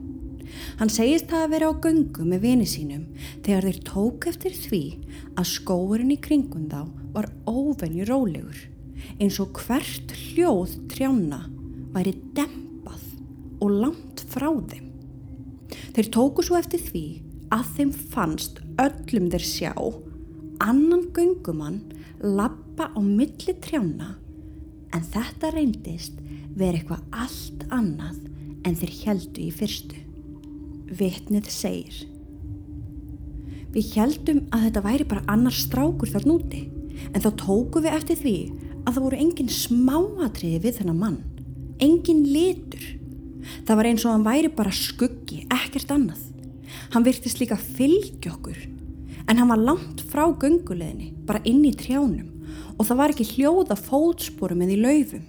Hann 0.80 0.94
segist 0.96 1.28
það 1.34 1.44
að 1.44 1.52
vera 1.52 1.68
á 1.68 1.82
göngu 1.84 2.30
með 2.30 2.46
vini 2.46 2.70
sínum 2.72 3.04
þegar 3.44 3.68
þeir 3.68 3.82
tók 3.92 4.30
eftir 4.32 4.56
því 4.62 4.82
að 5.36 5.52
skóurinn 5.52 6.16
í 6.16 6.20
kringum 6.30 6.72
þá 6.72 6.80
var 7.12 7.28
óvenju 7.52 8.08
rólegur 8.08 8.64
eins 9.20 9.42
og 9.44 9.52
hvert 9.66 10.16
hljóð 10.30 10.80
trjána 10.96 11.44
væri 11.92 12.16
dempað 12.40 13.04
og 13.60 13.78
langt 13.84 14.24
frá 14.32 14.48
þeim. 14.48 14.88
Þeir 15.92 16.14
tóku 16.16 16.48
svo 16.48 16.56
eftir 16.64 16.80
því 16.80 17.06
að 17.54 17.72
þeim 17.78 17.94
fannst 18.14 18.62
öllum 18.82 19.30
þeir 19.34 19.46
sjá 19.46 19.74
annan 20.64 21.10
göngumann 21.16 21.82
lappa 22.22 22.90
á 22.96 23.00
milli 23.04 23.56
trjána 23.62 24.16
en 24.96 25.04
þetta 25.12 25.52
reyndist 25.54 26.18
verið 26.56 26.82
eitthvað 26.82 27.22
allt 27.26 27.66
annað 27.76 28.20
en 28.66 28.78
þeir 28.80 28.94
heldu 29.04 29.46
í 29.46 29.52
fyrstu. 29.54 30.02
Vitnið 30.86 31.50
segir 31.52 32.04
Við 33.76 33.90
heldum 33.98 34.46
að 34.56 34.70
þetta 34.70 34.84
væri 34.86 35.08
bara 35.10 35.26
annar 35.32 35.56
strákur 35.56 36.08
þar 36.08 36.28
núti 36.30 36.62
en 37.12 37.20
þá 37.20 37.30
tóku 37.42 37.82
við 37.84 37.98
eftir 37.98 38.20
því 38.22 38.36
að 38.86 38.94
það 38.94 39.02
voru 39.04 39.20
engin 39.20 39.52
smáatriði 39.52 40.62
við 40.64 40.78
þennan 40.80 41.02
mann, 41.02 41.18
engin 41.84 42.22
litur. 42.30 42.86
Það 43.66 43.80
var 43.80 43.90
eins 43.90 44.06
og 44.06 44.14
hann 44.14 44.26
væri 44.26 44.52
bara 44.54 44.72
skuggi, 44.74 45.42
ekkert 45.52 45.92
annað. 45.92 46.22
Hann 46.94 47.06
virtist 47.06 47.42
líka 47.42 47.58
fylgja 47.58 48.34
okkur 48.36 48.58
en 49.26 49.40
hann 49.40 49.50
var 49.50 49.62
langt 49.62 50.04
frá 50.06 50.28
gönguleginni, 50.30 51.14
bara 51.26 51.42
inn 51.50 51.64
í 51.66 51.74
trjánum 51.74 52.30
og 52.78 52.86
það 52.86 53.00
var 53.00 53.14
ekki 53.14 53.28
hljóða 53.32 53.78
fótsporum 53.80 54.62
eða 54.66 54.76
í 54.76 54.82
laufum. 54.82 55.24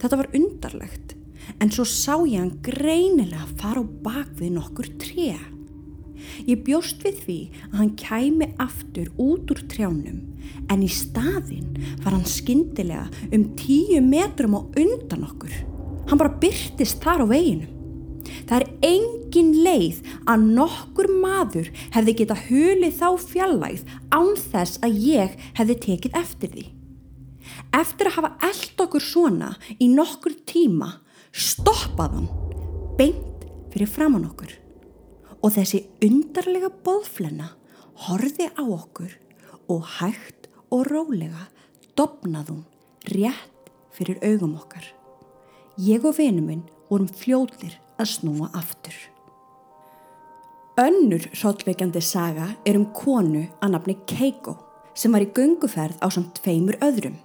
Þetta 0.00 0.18
var 0.20 0.36
undarlegt 0.36 1.16
en 1.60 1.72
svo 1.74 1.86
sá 1.88 2.20
ég 2.28 2.38
hann 2.38 2.60
greinilega 2.64 3.48
fara 3.60 3.82
á 3.82 3.84
bak 4.04 4.36
við 4.38 4.54
nokkur 4.56 4.90
tré. 5.00 5.34
Ég 6.46 6.62
bjóst 6.64 7.02
við 7.04 7.18
því 7.24 7.38
að 7.70 7.76
hann 7.80 7.92
kæmi 7.98 8.50
aftur 8.60 9.10
út 9.20 9.50
úr 9.52 9.64
trjánum 9.72 10.20
en 10.70 10.84
í 10.84 10.90
staðinn 10.92 11.74
var 12.04 12.14
hann 12.14 12.28
skyndilega 12.28 13.08
um 13.32 13.50
tíu 13.58 14.00
metrum 14.04 14.56
á 14.56 14.60
undan 14.62 15.26
okkur. 15.26 15.52
Hann 16.10 16.20
bara 16.20 16.38
byrtist 16.42 17.02
þar 17.02 17.24
á 17.24 17.26
veginum. 17.30 17.79
Það 18.48 18.56
er 18.56 18.66
engin 18.90 19.52
leið 19.64 20.00
að 20.30 20.46
nokkur 20.58 21.10
maður 21.22 21.70
hefði 21.94 22.16
geta 22.20 22.38
hulið 22.46 22.98
þá 23.00 23.08
fjallægð 23.30 23.94
án 24.14 24.32
þess 24.38 24.80
að 24.86 25.00
ég 25.06 25.36
hefði 25.58 25.78
tekið 25.86 26.18
eftir 26.20 26.54
því. 26.54 26.66
Eftir 27.76 28.10
að 28.10 28.16
hafa 28.18 28.32
eld 28.50 28.84
okkur 28.86 29.04
svona 29.04 29.54
í 29.78 29.88
nokkur 29.92 30.34
tíma 30.48 30.92
stoppaðan 31.30 32.28
beint 32.98 33.46
fyrir 33.70 33.90
framann 33.90 34.26
okkur 34.28 34.56
og 35.40 35.54
þessi 35.54 35.84
undarlega 36.04 36.70
boðflenna 36.84 37.52
horfi 38.06 38.48
á 38.50 38.62
okkur 38.64 39.12
og 39.70 39.86
hægt 40.00 40.48
og 40.70 40.86
rólega 40.90 41.46
dopnaðum 41.98 42.64
rétt 43.10 43.70
fyrir 43.94 44.20
augum 44.24 44.56
okkar. 44.60 44.84
Ég 45.80 46.04
og 46.04 46.18
vinnu 46.18 46.42
minn 46.44 46.66
vorum 46.90 47.08
fljóðlir 47.08 47.78
að 48.00 48.12
snúa 48.16 48.50
aftur. 48.56 48.96
Önnur 50.80 51.26
hróllveikjandi 51.34 52.00
saga 52.00 52.46
er 52.64 52.78
um 52.78 52.86
konu 52.96 53.42
að 53.60 53.72
nafni 53.74 53.96
Keiko 54.08 54.54
sem 54.96 55.12
var 55.12 55.24
í 55.24 55.32
gönguferð 55.36 55.98
á 56.00 56.08
samt 56.12 56.38
tveimur 56.40 56.78
öðrum. 56.84 57.18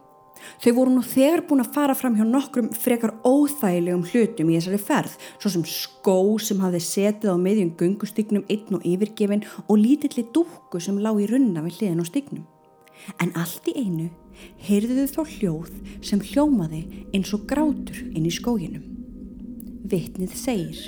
Þau 0.62 0.72
voru 0.78 0.94
nú 0.94 1.04
þegar 1.06 1.44
búin 1.48 1.64
að 1.64 1.72
fara 1.76 1.96
fram 1.98 2.18
hjá 2.18 2.26
nokkrum 2.28 2.68
frekar 2.76 3.16
óþægilegum 3.26 4.04
hlutum 4.12 4.52
í 4.52 4.58
þessari 4.58 4.80
ferð, 4.82 5.16
svo 5.40 5.52
sem 5.54 5.64
skó 5.70 6.18
sem 6.44 6.60
hafði 6.62 6.82
setið 6.86 7.32
á 7.34 7.38
miðjum 7.42 7.72
göngustygnum 7.80 8.46
einn 8.52 8.78
og 8.78 8.86
yfirgefin 8.86 9.46
og 9.66 9.80
lítilli 9.82 10.28
dúkku 10.36 10.82
sem 10.84 11.00
lág 11.02 11.24
í 11.24 11.30
runna 11.32 11.64
við 11.66 11.80
hliðin 11.80 12.04
á 12.04 12.06
stygnum. 12.10 12.46
En 13.22 13.34
allt 13.40 13.72
í 13.72 13.78
einu 13.80 14.10
heyrðu 14.68 15.06
þau 15.06 15.16
þá 15.16 15.38
hljóð 15.38 15.72
sem 16.04 16.28
hljómaði 16.32 16.84
eins 17.16 17.34
og 17.36 17.48
grátur 17.50 18.04
inn 18.12 18.28
í 18.28 18.34
skóginum. 18.34 18.95
Vittnið 19.86 20.34
segir. 20.40 20.86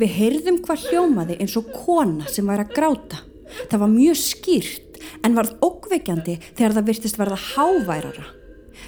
Við 0.00 0.14
heyrðum 0.16 0.60
hvað 0.64 0.86
hljómaði 0.88 1.36
eins 1.42 1.56
og 1.60 1.68
kona 1.74 2.28
sem 2.32 2.46
var 2.48 2.62
að 2.62 2.74
gráta. 2.76 3.20
Það 3.68 3.82
var 3.82 3.92
mjög 3.92 4.20
skýrt 4.20 5.00
en 5.26 5.36
varð 5.36 5.56
ókveikjandi 5.64 6.36
þegar 6.46 6.76
það 6.78 6.88
virtist 6.90 7.18
verða 7.20 7.40
háværara. 7.50 8.26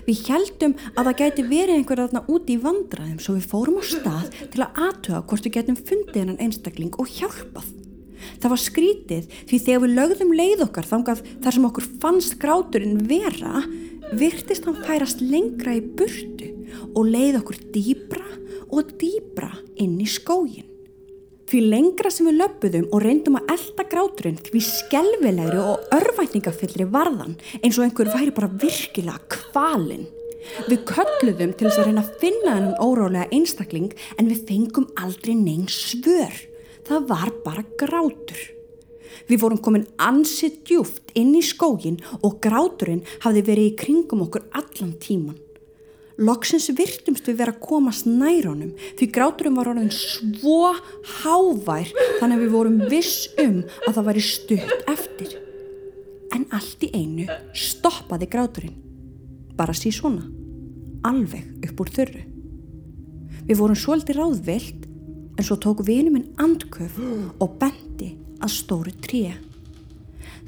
Við 0.07 0.25
heldum 0.31 0.75
að 0.97 1.11
það 1.11 1.19
gæti 1.21 1.45
verið 1.51 1.77
einhver 1.77 2.03
aðna 2.07 2.25
úti 2.33 2.57
í 2.57 2.63
vandraðum 2.63 3.21
svo 3.21 3.37
við 3.37 3.49
fórum 3.53 3.79
á 3.79 3.85
stað 3.85 4.33
til 4.55 4.65
að 4.65 4.83
aðtöða 4.87 5.23
hvort 5.29 5.47
við 5.47 5.57
getum 5.59 5.79
fundið 5.79 6.21
hennan 6.23 6.43
einstakling 6.43 6.97
og 6.97 7.13
hjálpað. 7.13 7.69
Það 8.41 8.53
var 8.55 8.63
skrítið 8.63 9.39
því 9.51 9.61
þegar 9.67 9.83
við 9.85 9.97
lögðum 9.99 10.35
leið 10.39 10.65
okkar 10.67 10.89
þangað 10.89 11.25
þar 11.45 11.57
sem 11.57 11.69
okkur 11.69 11.89
fannst 12.03 12.39
gráturinn 12.43 13.03
vera, 13.11 13.65
virtist 14.17 14.67
hann 14.69 14.79
færast 14.87 15.23
lengra 15.25 15.77
í 15.77 15.83
burtu 15.83 16.53
og 16.93 17.09
leið 17.09 17.43
okkur 17.43 17.61
dýbra 17.75 18.42
og 18.73 18.95
dýbra 19.01 19.53
inn 19.81 19.99
í 20.01 20.09
skógin. 20.09 20.69
Því 21.53 21.61
lengra 21.69 22.09
sem 22.09 22.31
við 22.31 22.39
löpuðum 22.41 22.87
og 22.97 23.03
reyndum 23.05 23.37
að 23.37 23.51
elda 23.53 23.85
gráturinn 23.91 24.39
því 24.41 24.61
skelvilegri 24.65 25.59
og 25.61 25.83
örvætningafyllri 25.93 26.87
varðan 26.95 27.35
eins 27.61 27.77
og 27.77 27.85
einhver 27.85 28.09
væri 28.15 28.33
bara 28.33 28.49
virkilega 28.63 29.21
kvalinn. 29.35 30.07
Við 30.67 30.87
kölluðum 30.89 31.53
til 31.53 31.69
þess 31.69 31.83
að 31.83 31.91
reyna 31.91 32.07
að 32.07 32.17
finna 32.23 32.57
hennan 32.57 32.81
órálega 32.81 33.29
einstakling 33.37 33.93
en 34.17 34.33
við 34.33 34.47
fengum 34.49 34.89
aldrei 34.97 35.37
neinn 35.37 35.69
svör. 35.69 36.33
Það 36.89 37.07
var 37.13 37.37
bara 37.45 37.69
grátur. 37.79 38.41
Við 39.29 39.43
vorum 39.45 39.61
komin 39.63 39.87
ansið 40.03 40.59
djúft 40.67 41.13
inn 41.19 41.37
í 41.37 41.45
skógin 41.45 42.01
og 42.23 42.41
gráturinn 42.43 43.05
hafði 43.23 43.45
verið 43.53 43.71
í 43.71 43.79
kringum 43.85 44.25
okkur 44.25 44.49
allan 44.57 44.97
tíman. 45.03 45.37
Loksins 46.23 46.69
virtumst 46.77 47.27
við 47.27 47.41
vera 47.41 47.55
að 47.55 47.63
komast 47.65 48.07
nærunum 48.07 48.73
því 48.99 49.09
gráturum 49.15 49.59
var 49.59 49.73
orðin 49.73 49.91
svo 49.95 50.73
hávær 51.23 51.91
þannig 52.21 52.37
að 52.37 52.43
við 52.45 52.53
vorum 52.53 52.79
viss 52.91 53.27
um 53.43 53.63
að 53.89 53.97
það 53.97 54.09
væri 54.11 54.25
stutt 54.27 54.91
eftir. 54.93 55.35
En 56.33 56.47
allt 56.55 56.87
í 56.87 56.93
einu 56.97 57.27
stoppaði 57.59 58.29
gráturinn. 58.33 58.79
Bara 59.59 59.75
sí 59.77 59.93
svona. 59.93 60.25
Alveg 61.05 61.67
upp 61.69 61.83
úr 61.83 61.93
þörru. 61.99 62.25
Við 63.49 63.59
vorum 63.59 63.79
svolítið 63.79 64.21
ráðvilt 64.21 64.87
en 65.37 65.47
svo 65.47 65.59
tók 65.61 65.83
vinum 65.87 66.17
minn 66.17 66.31
andköf 66.41 67.01
og 67.03 67.57
bendi 67.61 68.15
að 68.43 68.55
stóru 68.55 68.95
tríu. 69.03 69.35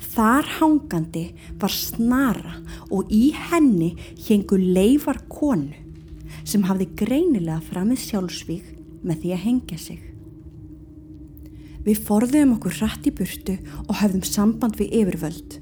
Þar 0.00 0.48
hangandi 0.58 1.24
var 1.60 1.72
snara 1.72 2.58
og 2.90 3.10
í 3.14 3.28
henni 3.50 3.94
hengu 4.26 4.58
leifar 4.58 5.22
konu 5.30 5.74
sem 6.44 6.64
hafði 6.68 6.90
greinilega 6.98 7.60
framið 7.70 8.02
sjálfsvík 8.04 8.72
með 9.04 9.22
því 9.22 9.32
að 9.36 9.44
hengja 9.44 9.78
sig. 9.80 10.02
Við 11.84 12.00
forðum 12.06 12.56
okkur 12.56 12.78
hratt 12.80 13.06
í 13.08 13.12
burtu 13.12 13.58
og 13.84 13.98
höfðum 14.00 14.24
samband 14.24 14.78
við 14.80 14.94
yfirvöld. 15.02 15.58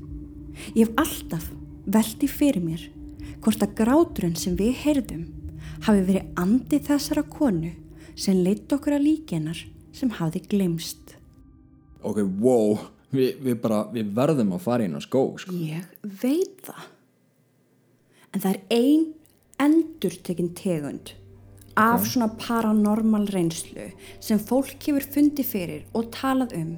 Ég 0.78 0.86
hef 0.86 0.98
alltaf 1.02 1.48
veldi 1.90 2.28
fyrir 2.30 2.62
mér 2.62 2.84
hvort 3.42 3.62
að 3.64 3.74
gráturinn 3.80 4.36
sem 4.38 4.54
við 4.58 4.76
heyrðum 4.84 5.24
hafi 5.82 6.04
verið 6.06 6.38
andi 6.38 6.78
þessara 6.86 7.24
konu 7.26 7.72
sem 8.14 8.38
leitt 8.44 8.70
okkur 8.70 8.98
að 8.98 9.06
líkenar 9.08 9.64
sem 9.96 10.12
hafði 10.18 10.44
glemst. 10.52 11.16
Ok, 12.02 12.22
wow, 12.38 12.78
Vi, 13.12 13.32
við 13.44 13.58
bara, 13.60 13.82
við 13.92 14.12
verðum 14.16 14.54
að 14.56 14.64
fara 14.64 14.86
inn 14.86 14.96
á 14.96 15.00
skó, 15.04 15.26
sko. 15.40 15.52
Ég 15.52 15.88
veit 16.22 16.62
það. 16.64 16.86
En 18.32 18.40
það 18.40 18.54
er 18.54 18.62
ein 18.72 19.10
endurtekinn 19.62 20.54
tegund 20.56 21.12
af 21.78 22.04
svona 22.04 22.28
paranormal 22.36 23.26
reynslu 23.32 23.90
sem 24.20 24.40
fólk 24.40 24.80
hefur 24.88 25.06
fundið 25.14 25.48
fyrir 25.48 25.84
og 25.96 26.10
talað 26.12 26.56
um 26.58 26.72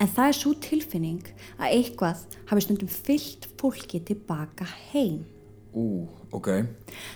en 0.00 0.10
það 0.10 0.28
er 0.28 0.36
svo 0.38 0.52
tilfinning 0.62 1.30
að 1.58 1.76
eitthvað 1.78 2.24
hafi 2.50 2.64
stundum 2.66 2.90
fyllt 2.92 3.48
fólki 3.60 4.00
tilbaka 4.06 4.66
heim. 4.92 5.24
Ú, 5.74 6.06
ok. 6.34 6.50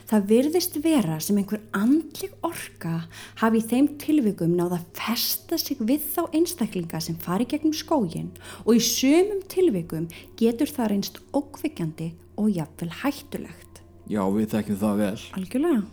Það 0.09 0.29
virðist 0.31 0.79
vera 0.85 1.19
sem 1.23 1.39
einhver 1.41 1.61
andlig 1.77 2.33
orka 2.47 3.03
hafi 3.43 3.61
í 3.61 3.67
þeim 3.71 3.91
tilvikum 4.01 4.55
náða 4.59 4.81
að 4.81 4.89
festa 4.99 5.59
sig 5.61 5.81
við 5.81 6.07
þá 6.15 6.23
einstaklinga 6.39 7.03
sem 7.03 7.19
fari 7.23 7.49
gegnum 7.51 7.77
skógin 7.77 8.33
og 8.65 8.79
í 8.79 8.83
sömum 8.85 9.45
tilvikum 9.51 10.09
getur 10.39 10.71
það 10.71 10.93
reynst 10.95 11.21
ókvikjandi 11.37 12.13
og 12.39 12.51
jafnvel 12.55 12.91
hættulegt. 13.03 13.83
Já, 14.09 14.23
við 14.33 14.53
þekkjum 14.55 14.81
það 14.81 15.01
vel. 15.03 15.15
Algjörlega. 15.37 15.87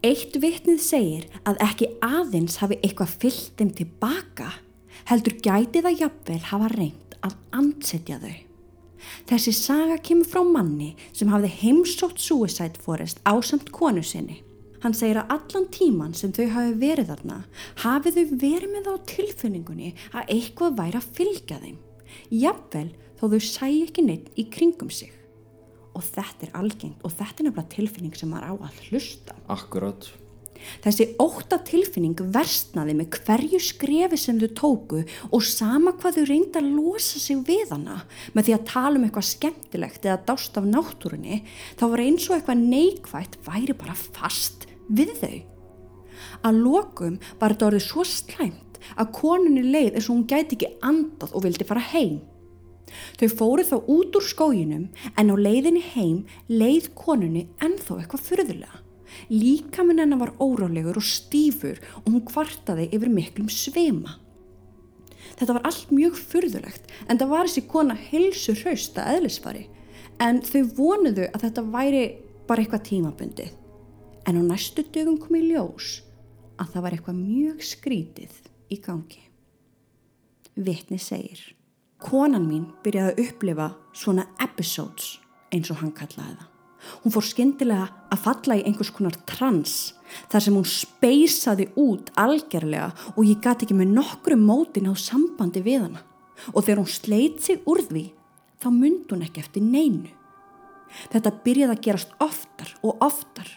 Eitt 0.00 0.36
vitnið 0.40 0.78
segir 0.80 1.26
að 1.44 1.60
ekki 1.66 1.90
aðeins 2.00 2.56
hafi 2.62 2.80
eitthvað 2.80 3.16
fyllt 3.20 3.58
þeim 3.60 3.72
tilbaka 3.76 4.48
heldur 5.10 5.36
gæti 5.44 5.82
það 5.84 6.00
jafnvel 6.06 6.44
hafa 6.50 6.70
reynd 6.72 7.18
að 7.20 7.36
ansetja 7.60 8.16
þau. 8.22 8.49
Þessi 9.28 9.54
saga 9.56 9.98
kemur 10.02 10.28
frá 10.28 10.44
manni 10.46 10.94
sem 11.12 11.30
hafði 11.32 11.50
heimsótt 11.62 12.20
Suicide 12.22 12.80
Forest 12.82 13.20
á 13.26 13.34
samt 13.44 13.72
konu 13.74 14.02
sinni. 14.04 14.40
Hann 14.80 14.96
segir 14.96 15.20
að 15.20 15.34
allan 15.36 15.68
tíman 15.74 16.14
sem 16.16 16.32
þau 16.32 16.46
hafi 16.54 16.76
verið 16.80 17.10
þarna 17.12 17.38
hafi 17.82 18.12
þau 18.16 18.24
verið 18.40 18.70
með 18.72 18.88
á 18.88 18.94
tilfinningunni 19.12 19.92
að 20.14 20.32
eitthvað 20.36 20.78
væri 20.78 21.00
að 21.00 21.10
fylgja 21.18 21.60
þeim. 21.60 21.78
Jafnvel 22.32 22.88
þó 23.20 23.24
þau 23.34 23.40
sæ 23.44 23.66
ekki 23.68 24.06
neitt 24.06 24.30
í 24.40 24.46
kringum 24.52 24.92
sig. 24.92 25.12
Og 25.92 26.06
þetta 26.06 26.46
er 26.46 26.56
algengt 26.56 27.04
og 27.04 27.12
þetta 27.12 27.42
er 27.42 27.50
nefnilega 27.50 27.74
tilfinning 27.76 28.16
sem 28.16 28.32
maður 28.32 28.50
á 28.50 28.54
að 28.70 28.82
hlusta. 28.88 29.36
Akkurát. 29.52 30.08
Þessi 30.84 31.06
óta 31.22 31.58
tilfinning 31.66 32.18
versnaði 32.34 32.94
með 32.98 33.18
hverju 33.18 33.60
skrefi 33.64 34.18
sem 34.20 34.40
þau 34.40 34.50
tóku 34.60 35.02
og 35.30 35.44
sama 35.46 35.94
hvað 35.98 36.20
þau 36.20 36.26
reynda 36.30 36.62
að 36.62 36.72
losa 36.76 37.20
sig 37.22 37.42
við 37.48 37.74
hana 37.74 38.00
með 38.34 38.48
því 38.48 38.56
að 38.56 38.66
tala 38.72 38.98
um 38.98 39.06
eitthvað 39.06 39.28
skemmtilegt 39.30 40.08
eða 40.08 40.18
dást 40.30 40.58
af 40.60 40.68
náttúrunni 40.68 41.42
þá 41.80 41.84
var 41.86 42.04
eins 42.06 42.28
og 42.28 42.36
eitthvað 42.36 42.66
neikvægt 42.74 43.38
væri 43.46 43.76
bara 43.76 43.96
fast 43.98 44.68
við 44.88 45.14
þau. 45.20 45.38
Að 46.46 46.60
lokum 46.64 47.20
var 47.40 47.54
þetta 47.54 47.70
orðið 47.70 47.86
svo 47.86 48.04
slæmt 48.08 48.80
að 48.96 49.14
konunni 49.16 49.64
leið 49.66 49.96
eins 49.96 50.08
og 50.08 50.16
hún 50.16 50.28
gæti 50.28 50.56
ekki 50.56 50.74
andað 50.86 51.34
og 51.34 51.44
vildi 51.46 51.66
fara 51.68 51.84
heim. 51.92 52.20
Þau 53.20 53.28
fóru 53.38 53.64
þá 53.66 53.76
út 53.78 54.16
úr 54.18 54.26
skóginum 54.26 54.86
en 55.18 55.30
á 55.30 55.36
leiðinni 55.38 55.82
heim 55.94 56.22
leið 56.50 56.90
konunni 56.98 57.46
ennþá 57.62 58.00
eitthvað 58.00 58.26
fyrðulega. 58.26 58.80
Líkaminn 59.30 60.02
hennar 60.02 60.20
var 60.20 60.34
órálegur 60.42 60.98
og 61.00 61.06
stífur 61.06 61.80
og 62.02 62.10
hún 62.10 62.24
kvartaði 62.28 62.88
yfir 62.94 63.12
miklum 63.12 63.50
sveima. 63.52 64.18
Þetta 65.38 65.56
var 65.56 65.68
allt 65.68 65.92
mjög 65.94 66.18
fyrðulegt 66.18 66.90
en 67.08 67.20
það 67.20 67.32
var 67.32 67.48
þessi 67.48 67.66
kona 67.70 67.96
hilsu 67.96 68.56
hrausta 68.60 69.06
eðlisfari 69.14 69.66
en 70.20 70.42
þau 70.44 70.62
vonuðu 70.76 71.30
að 71.30 71.46
þetta 71.46 71.66
væri 71.72 72.04
bara 72.48 72.64
eitthvað 72.64 72.86
tímabundið. 72.90 73.56
En 74.28 74.36
á 74.36 74.42
næstu 74.44 74.84
dögum 74.92 75.18
kom 75.22 75.38
í 75.38 75.46
ljós 75.48 76.00
að 76.60 76.74
það 76.74 76.84
var 76.84 76.96
eitthvað 76.96 77.20
mjög 77.22 77.64
skrítið 77.64 78.36
í 78.70 78.80
gangi. 78.84 79.22
Vitni 80.60 80.98
segir, 81.00 81.40
konan 82.02 82.44
mín 82.50 82.68
byrjaði 82.84 83.14
að 83.14 83.24
upplifa 83.24 83.72
svona 83.96 84.28
episodes 84.44 85.16
eins 85.54 85.70
og 85.72 85.80
hann 85.80 85.94
kallaði 85.96 86.36
það. 86.36 86.49
Hún 87.02 87.12
fór 87.14 87.26
skyndilega 87.26 87.88
að 88.12 88.22
falla 88.24 88.58
í 88.58 88.64
einhvers 88.66 88.92
konar 88.94 89.16
trans 89.28 89.94
þar 90.30 90.44
sem 90.44 90.56
hún 90.56 90.66
speysaði 90.66 91.68
út 91.78 92.10
algjörlega 92.18 92.90
og 93.14 93.26
ég 93.26 93.42
gati 93.42 93.66
ekki 93.66 93.76
með 93.78 93.92
nokkru 93.98 94.38
mótin 94.40 94.90
á 94.90 94.94
sambandi 94.98 95.62
við 95.64 95.84
hana. 95.86 96.02
Og 96.54 96.64
þegar 96.64 96.80
hún 96.82 96.90
sleit 96.90 97.44
sig 97.44 97.60
úr 97.68 97.82
því 97.84 98.06
þá 98.60 98.68
myndi 98.74 99.14
hún 99.14 99.26
ekki 99.26 99.44
eftir 99.44 99.64
neinu. 99.64 100.10
Þetta 101.12 101.36
byrjaði 101.44 101.76
að 101.76 101.84
gerast 101.84 102.16
oftar 102.22 102.72
og 102.82 103.04
oftar 103.04 103.52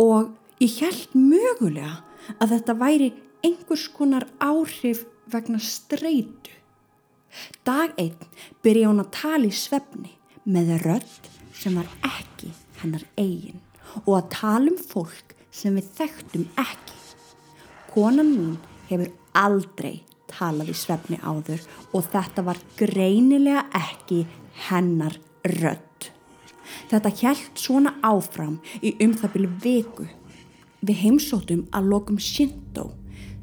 og 0.00 0.32
ég 0.62 0.80
held 0.82 1.14
mögulega 1.14 2.00
að 2.40 2.56
þetta 2.56 2.78
væri 2.80 3.12
einhvers 3.44 3.86
konar 3.94 4.26
áhrif 4.42 5.04
vegna 5.30 5.60
streitu. 5.62 6.50
Dag 7.66 7.94
einn 7.98 8.18
byrjaði 8.64 8.90
hún 8.90 9.04
að 9.04 9.14
tala 9.14 9.48
í 9.48 9.54
svefni 9.54 10.16
með 10.44 10.74
rödd 10.84 11.33
sem 11.54 11.76
var 11.78 11.88
ekki 12.06 12.50
hennar 12.82 13.04
eigin 13.20 13.62
og 14.04 14.16
að 14.18 14.30
tala 14.34 14.72
um 14.72 14.80
fólk 14.80 15.34
sem 15.54 15.76
við 15.78 15.90
þekktum 15.98 16.48
ekki. 16.58 16.98
Konan 17.94 18.32
mín 18.32 18.56
hefur 18.88 19.12
aldrei 19.38 20.02
talað 20.30 20.72
í 20.72 20.76
svefni 20.78 21.20
áður 21.22 21.62
og 21.94 22.08
þetta 22.10 22.44
var 22.48 22.60
greinilega 22.78 23.64
ekki 23.78 24.24
hennar 24.68 25.16
rödd. 25.60 26.10
Þetta 26.90 27.14
hjælt 27.20 27.60
svona 27.60 27.94
áfram 28.02 28.58
í 28.82 28.96
um 29.04 29.14
það 29.14 29.34
byrju 29.36 29.54
viku. 29.62 30.06
Við 30.84 31.00
heimsóttum 31.04 31.66
að 31.72 31.90
lokum 31.92 32.20
Shinto 32.20 32.90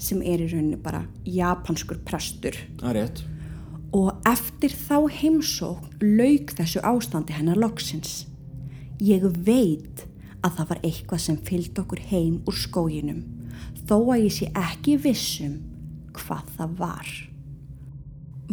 sem 0.01 0.21
er 0.25 0.43
í 0.43 0.49
rauninu 0.49 0.79
bara 0.81 1.05
japanskur 1.25 2.01
prestur. 2.05 2.57
Það 2.81 2.89
er 2.91 2.99
rétt 2.99 3.23
og 3.91 4.21
eftir 4.27 4.71
þá 4.71 5.09
heimsókn 5.11 6.05
lauk 6.19 6.53
þessu 6.55 6.83
ástandi 6.87 7.35
hennar 7.35 7.59
loksins. 7.59 8.25
Ég 9.01 9.25
veit 9.45 10.05
að 10.41 10.55
það 10.57 10.69
var 10.69 10.81
eitthvað 10.87 11.23
sem 11.25 11.41
fylgd 11.47 11.81
okkur 11.83 12.03
heim 12.11 12.39
úr 12.47 12.57
skóginum 12.57 13.25
þó 13.89 13.97
að 14.13 14.23
ég 14.23 14.33
sé 14.35 14.47
ekki 14.55 14.95
vissum 15.03 15.59
hvað 16.15 16.55
það 16.57 16.79
var. 16.79 17.11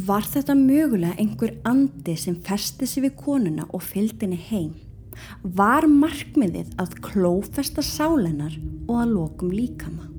Var 0.08 0.28
þetta 0.30 0.54
mögulega 0.58 1.18
einhver 1.18 1.56
andi 1.66 2.14
sem 2.18 2.36
festi 2.46 2.86
sig 2.86 3.06
við 3.06 3.16
konuna 3.18 3.66
og 3.74 3.82
fylgd 3.82 4.22
henni 4.26 4.38
heim? 4.50 4.74
Var 5.42 5.88
markmiðið 5.90 6.76
að 6.78 7.00
klófesta 7.02 7.82
sálennar 7.82 8.54
og 8.86 8.94
að 9.02 9.14
lokum 9.16 9.50
líkama? 9.54 10.17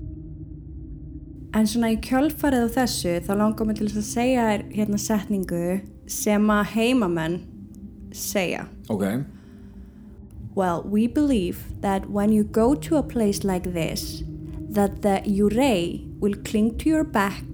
En 1.49 1.65
svona 1.65 1.89
í 1.95 1.97
kjölfarið 2.05 2.67
á 2.69 2.75
þessu 2.83 3.15
þá 3.25 3.31
langar 3.39 3.65
mér 3.65 3.79
til 3.79 3.87
að 3.89 4.05
segja 4.05 4.45
þér 4.51 4.63
hérna 4.75 4.99
setningu 5.01 5.63
sem 6.09 6.51
að 6.53 6.73
heimamenn 6.75 7.39
segja. 8.13 8.67
Ok. 8.89 9.25
Well, 10.55 10.83
we 10.83 11.07
believe 11.07 11.81
that 11.81 12.09
when 12.09 12.31
you 12.31 12.43
go 12.43 12.75
to 12.75 12.97
a 12.97 13.03
place 13.03 13.43
like 13.43 13.73
this, 13.73 14.23
that 14.69 15.01
the 15.01 15.21
yurei 15.25 16.05
will 16.19 16.35
cling 16.43 16.77
to 16.79 16.89
your 16.89 17.03
back 17.03 17.45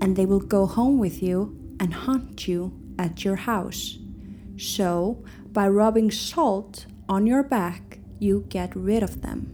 and 0.00 0.16
they 0.16 0.24
will 0.24 0.40
go 0.40 0.66
home 0.66 0.98
with 0.98 1.22
you 1.22 1.56
and 1.80 1.92
haunt 1.92 2.48
you 2.48 2.72
at 2.98 3.24
your 3.24 3.36
house. 3.36 3.98
So, 4.56 5.24
by 5.52 5.68
rubbing 5.68 6.10
salt 6.10 6.86
on 7.08 7.26
your 7.26 7.42
back, 7.42 7.98
you 8.18 8.46
get 8.48 8.74
rid 8.74 9.02
of 9.02 9.20
them. 9.20 9.50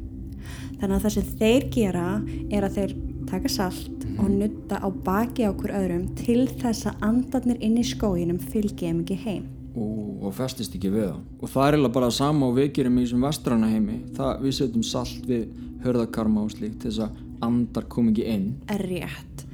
Þannig 0.81 0.96
að 0.96 1.03
það 1.05 1.14
sem 1.14 1.31
þeir 1.40 1.64
gera 1.74 2.09
er 2.50 2.64
að 2.64 2.76
þeir 2.79 2.92
taka 3.28 3.48
salt 3.48 4.04
og 4.18 4.28
nutta 4.30 4.78
á 4.80 4.88
baki 5.04 5.44
á 5.44 5.52
hver 5.52 5.72
öðrum 5.76 6.06
til 6.16 6.46
þess 6.61 6.87
að 6.90 7.02
andarnir 7.09 7.59
inn 7.61 7.76
í 7.80 7.85
skóginum 7.85 8.38
fylgja 8.40 8.88
þeim 8.90 9.00
ekki 9.04 9.16
heim. 9.24 9.44
Og, 9.76 10.22
og 10.26 10.33
festist 10.35 10.74
ekki 10.74 10.90
við 10.90 11.04
það. 11.11 11.20
Og 11.40 11.48
það 11.52 11.66
er 11.68 11.74
eiginlega 11.76 11.94
bara 11.94 12.11
sama 12.11 12.46
og 12.48 12.56
við 12.59 12.72
gerum 12.78 12.98
í 12.98 13.04
þessum 13.04 13.22
vestrana 13.28 13.68
heimi. 13.70 13.98
Það, 14.16 14.33
við 14.42 14.56
setjum 14.59 14.83
salt 14.83 15.28
við 15.30 15.46
hörðakarma 15.85 16.42
og 16.42 16.50
slíkt 16.50 16.83
þess 16.85 16.98
að 17.06 17.20
andar 17.46 17.87
kom 17.88 18.09
ekki 18.11 18.26
inn. 18.28 18.48
Er 18.68 18.83
rétt. 18.83 19.44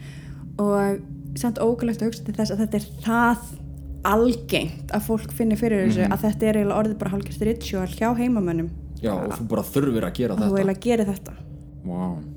Og 0.58 1.02
samt 1.38 1.58
ógulegt 1.60 2.00
að 2.02 2.08
hugsa 2.10 2.24
til 2.24 2.34
þess 2.34 2.54
að 2.54 2.62
þetta 2.64 2.80
er 2.80 2.88
það 3.04 3.52
algengt 4.06 4.92
að 4.94 5.02
fólk 5.08 5.32
finnir 5.34 5.58
fyrir 5.60 5.84
þessu 5.88 6.04
Mhm. 6.06 6.12
að 6.14 6.20
þetta 6.24 6.46
er 6.48 6.56
eiginlega 6.60 6.80
orðið 6.80 6.98
bara 6.98 7.10
hálfgjörst 7.10 7.44
ritual 7.46 7.88
hjá 7.88 8.08
heimamönnum. 8.16 8.68
Já, 9.02 9.12
og 9.12 9.32
þú 9.36 9.48
bara 9.48 9.62
þurfir 9.62 10.04
að 10.08 10.14
gera 10.14 10.32
Og 10.34 10.38
þú 10.40 10.42
þetta. 10.46 10.56
eiginlega 10.56 10.80
gerir 10.80 11.06
þetta. 11.06 11.32
Vá. 11.84 12.35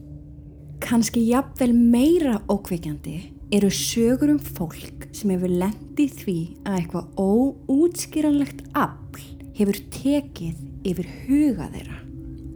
Kanski 0.79 1.21
jafnvel 1.29 1.73
meira 1.75 2.39
ókveikjandi 2.49 3.15
eru 3.53 3.69
sögur 3.73 4.31
um 4.33 4.39
fólk 4.39 5.07
sem 5.15 5.31
hefur 5.33 5.51
lendið 5.51 6.13
því 6.21 6.35
að 6.69 6.77
eitthvað 6.79 7.09
óútskýranlegt 7.23 8.61
afl 8.77 9.23
hefur 9.57 9.79
tekið 9.93 10.61
yfir 10.87 11.09
huga 11.25 11.67
þeirra. 11.73 11.97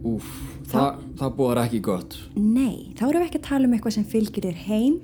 Úf, 0.08 0.28
það, 0.72 1.02
það 1.20 1.36
búðar 1.38 1.62
ekki 1.64 1.80
gott 1.86 2.16
Nei, 2.36 2.92
þá 3.00 3.04
erum 3.08 3.22
við 3.24 3.28
ekki 3.30 3.40
að 3.40 3.48
tala 3.48 3.68
um 3.70 3.76
eitthvað 3.78 3.96
sem 3.98 4.08
fylgir 4.12 4.48
þér 4.50 4.58
heim, 4.68 4.96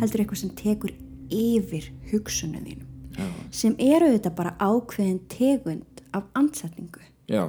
heldur 0.00 0.22
eitthvað 0.24 0.40
sem 0.42 0.52
tekur 0.56 0.94
yfir 1.28 1.90
hugsunum 2.12 2.64
þínum. 2.64 2.86
Já, 3.18 3.26
Sem 3.52 3.74
eru 3.82 4.08
þetta 4.14 4.32
bara 4.38 4.54
ákveðin 4.62 5.18
tegund 5.28 6.04
af 6.16 6.28
ansetningu. 6.38 7.02
já 7.28 7.44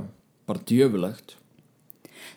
bara 0.50 0.60
djöfulegt 0.68 1.38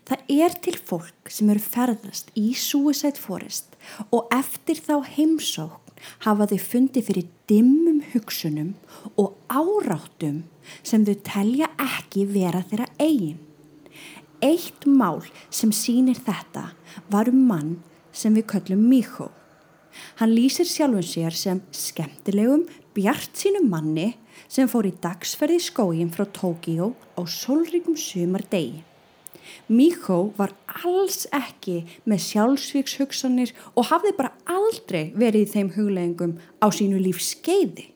Það 0.09 0.33
er 0.35 0.57
til 0.65 0.75
fólk 0.79 1.31
sem 1.31 1.51
eru 1.53 1.63
ferðast 1.63 2.33
í 2.39 2.51
Suicide 2.59 3.21
Forest 3.23 3.77
og 4.11 4.33
eftir 4.35 4.81
þá 4.83 4.97
heimsókn 5.15 5.83
hafa 6.25 6.49
þau 6.51 6.59
fundið 6.59 7.07
fyrir 7.09 7.29
dimmum 7.51 8.01
hugsunum 8.13 8.73
og 9.21 9.37
áráttum 9.47 10.43
sem 10.83 11.07
þau 11.07 11.15
telja 11.29 11.71
ekki 11.79 12.27
vera 12.31 12.65
þeirra 12.67 12.89
eigin. 12.99 13.39
Eitt 14.43 14.89
mál 14.91 15.23
sem 15.55 15.71
sýnir 15.71 16.19
þetta 16.19 16.73
var 17.13 17.31
um 17.31 17.47
mann 17.47 17.77
sem 18.11 18.35
við 18.35 18.49
köllum 18.57 18.83
Míkó. 18.91 19.31
Hann 20.19 20.35
lýsir 20.35 20.67
sjálfum 20.67 21.05
sér 21.07 21.37
sem 21.37 21.61
skemmtilegum, 21.71 22.65
bjart 22.97 23.37
sínum 23.39 23.69
manni 23.71 24.17
sem 24.51 24.69
fór 24.69 24.89
í 24.89 24.97
dagsferði 25.05 25.61
skógin 25.63 26.11
frá 26.13 26.27
Tókíó 26.27 26.93
á 27.15 27.23
sólríkum 27.23 27.95
sumar 27.95 28.43
degi. 28.51 28.83
Míkó 29.69 30.33
var 30.37 30.55
alls 30.85 31.25
ekki 31.35 31.83
með 32.09 32.25
sjálfsvíkshugsanir 32.27 33.55
og 33.75 33.89
hafði 33.91 34.15
bara 34.19 34.35
aldrei 34.51 35.13
verið 35.17 35.47
í 35.47 35.53
þeim 35.55 35.73
hugleggingum 35.77 36.37
á 36.63 36.67
sínu 36.75 37.01
lífs 37.03 37.33
skeiði. 37.37 37.89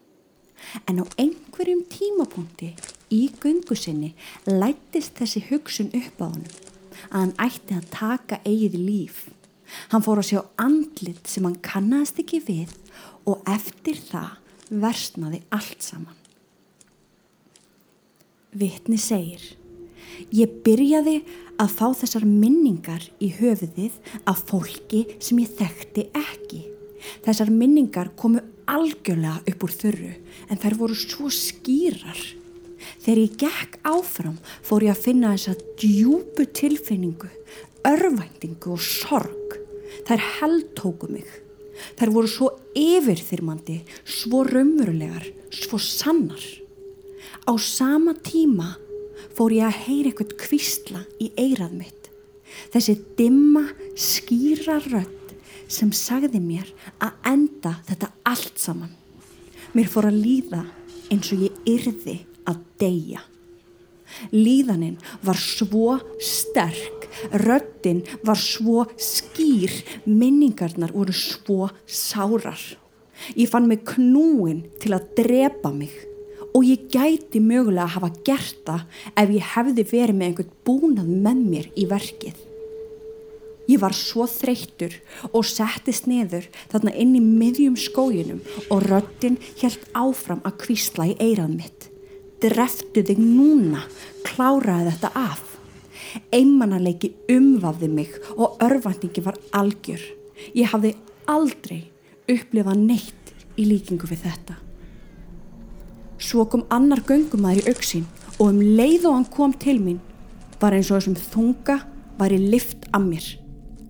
En 0.88 1.02
á 1.02 1.04
einhverjum 1.20 1.84
tímapunkti 1.92 2.72
í 3.14 3.26
gungu 3.42 3.76
sinni 3.78 4.14
lættist 4.48 5.18
þessi 5.20 5.44
hugsun 5.50 5.92
upp 5.94 6.22
á 6.22 6.26
honum 6.26 6.64
að 7.06 7.20
hann 7.20 7.34
ætti 7.46 7.76
að 7.76 7.88
taka 7.92 8.40
eigið 8.44 8.76
líf. 8.80 9.18
Hann 9.92 10.04
fór 10.04 10.22
að 10.22 10.30
sjá 10.30 10.40
andlit 10.62 11.28
sem 11.28 11.46
hann 11.46 11.58
kannast 11.62 12.18
ekki 12.22 12.40
við 12.46 12.74
og 13.26 13.42
eftir 13.50 13.98
það 14.00 14.36
versnaði 14.82 15.42
allt 15.54 15.82
saman. 15.84 16.16
Vittni 18.56 18.96
segir, 18.96 19.42
ég 20.34 20.60
byrjaði 20.64 21.20
að 21.60 21.72
fá 21.72 21.86
þessar 21.96 22.26
minningar 22.28 23.04
í 23.22 23.30
höfuðið 23.38 23.94
af 24.28 24.42
fólki 24.48 25.04
sem 25.18 25.40
ég 25.42 25.54
þekkti 25.58 26.08
ekki. 26.16 26.62
Þessar 27.24 27.52
minningar 27.54 28.10
komu 28.18 28.42
algjörlega 28.66 29.44
upp 29.46 29.64
úr 29.66 29.74
þurru 29.80 30.12
en 30.50 30.60
þær 30.60 30.76
voru 30.80 30.98
svo 30.98 31.30
skýrar. 31.32 32.20
Þegar 33.02 33.22
ég 33.22 33.38
gekk 33.40 33.78
áfram 33.86 34.36
fór 34.66 34.86
ég 34.86 34.94
að 34.94 35.04
finna 35.06 35.32
þessa 35.34 35.56
djúpu 35.80 36.46
tilfinningu, 36.54 37.30
örvæntingu 37.86 38.74
og 38.74 38.82
sorg. 38.82 39.58
Þær 40.06 40.22
heldtóku 40.38 41.10
mig. 41.10 41.26
Þær 41.96 42.12
voru 42.14 42.30
svo 42.30 42.50
yfirþyrmandi, 42.76 43.80
svo 44.04 44.44
raumurulegar, 44.46 45.26
svo 45.52 45.80
sannar. 45.82 46.42
Á 47.46 47.52
sama 47.62 48.16
tíma 48.26 48.74
fór 49.36 49.52
ég 49.52 49.66
að 49.66 49.80
heyra 49.84 50.10
eitthvað 50.10 50.34
kvísla 50.40 51.02
í 51.20 51.30
eirað 51.36 51.76
mitt. 51.76 52.10
Þessi 52.72 52.96
dimma, 53.18 53.66
skýra 53.98 54.78
rödd 54.86 55.34
sem 55.68 55.90
sagði 55.92 56.40
mér 56.40 56.70
að 57.02 57.30
enda 57.32 57.74
þetta 57.88 58.12
allt 58.28 58.60
saman. 58.60 58.92
Mér 59.76 59.90
fór 59.92 60.08
að 60.08 60.20
líða 60.22 60.62
eins 61.12 61.32
og 61.34 61.42
ég 61.46 61.58
yrði 61.68 62.20
að 62.48 62.62
deyja. 62.80 63.22
Líðaninn 64.32 64.96
var 65.26 65.38
svo 65.40 65.98
sterk, 66.22 67.08
röddinn 67.42 68.04
var 68.24 68.38
svo 68.40 68.86
skýr, 68.96 69.74
minningarnar 70.06 70.94
voru 70.94 71.12
svo 71.12 71.68
sárar. 71.84 72.60
Ég 73.34 73.50
fann 73.50 73.68
mig 73.68 73.84
knúin 73.88 74.64
til 74.80 74.94
að 74.96 75.10
drepa 75.18 75.72
mig 75.74 75.92
og 76.56 76.64
ég 76.64 76.88
gæti 76.88 77.40
mögulega 77.44 77.84
að 77.84 77.94
hafa 77.98 78.10
gert 78.24 78.60
það 78.64 79.00
ef 79.20 79.32
ég 79.34 79.48
hefði 79.52 79.84
verið 79.90 80.16
með 80.16 80.28
einhvern 80.30 80.52
búnað 80.64 81.10
með 81.26 81.42
mér 81.52 81.66
í 81.76 81.84
verkið. 81.90 82.38
Ég 83.66 83.82
var 83.82 83.96
svo 83.98 84.28
þreyttur 84.30 84.94
og 85.32 85.42
settist 85.44 86.06
neður 86.06 86.46
þarna 86.70 86.94
inn 87.02 87.16
í 87.18 87.22
miðjum 87.22 87.76
skóginum 87.76 88.40
og 88.70 88.86
röddinn 88.86 89.40
helt 89.60 89.82
áfram 89.98 90.40
að 90.46 90.60
kvísla 90.62 91.10
í 91.10 91.16
eirað 91.18 91.56
mitt. 91.56 91.88
Dreftu 92.40 93.02
þig 93.04 93.20
núna, 93.20 93.82
kláraði 94.24 94.94
þetta 94.94 95.10
af. 95.18 95.42
Einmannaleiki 96.32 97.10
umvafði 97.32 97.90
mig 97.90 98.14
og 98.36 98.60
örvandingi 98.64 99.24
var 99.24 99.40
algjör. 99.56 100.04
Ég 100.54 100.70
hafði 100.70 100.94
aldrei 101.26 101.80
upplifað 102.30 102.86
neitt 102.86 103.34
í 103.58 103.66
líkingu 103.66 104.08
við 104.08 104.28
þetta. 104.28 104.60
Svo 106.18 106.46
kom 106.48 106.64
annar 106.72 107.02
göngumæður 107.04 107.66
í 107.66 107.74
auksín 107.74 108.06
og 108.38 108.50
um 108.50 108.60
leið 108.60 109.08
og 109.08 109.18
hann 109.18 109.28
kom 109.32 109.52
til 109.52 109.78
mín 109.82 110.00
var 110.60 110.76
eins 110.76 110.90
og 110.90 111.00
þessum 111.00 111.18
þunga 111.20 111.80
var 112.16 112.32
í 112.32 112.40
lift 112.40 112.86
að 112.96 113.10
mér 113.10 113.26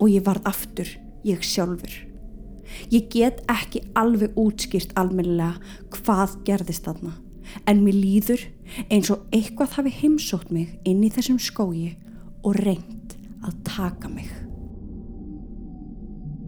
og 0.00 0.10
ég 0.10 0.24
varð 0.26 0.48
aftur, 0.50 0.88
ég 1.24 1.44
sjálfur. 1.46 1.92
Ég 2.90 3.06
get 3.12 3.44
ekki 3.50 3.84
alveg 3.96 4.34
útskýrt 4.38 4.96
almennilega 4.98 5.60
hvað 5.94 6.40
gerðist 6.48 6.88
þarna 6.88 7.14
en 7.70 7.84
mér 7.84 7.96
líður 7.96 8.42
eins 8.90 9.12
og 9.14 9.22
eitthvað 9.34 9.78
hafi 9.78 9.94
heimsótt 10.00 10.50
mig 10.54 10.74
inn 10.84 11.04
í 11.06 11.12
þessum 11.14 11.38
skógi 11.42 11.94
og 12.42 12.58
reynd 12.58 13.16
að 13.46 13.62
taka 13.70 14.10
mig. 14.10 14.45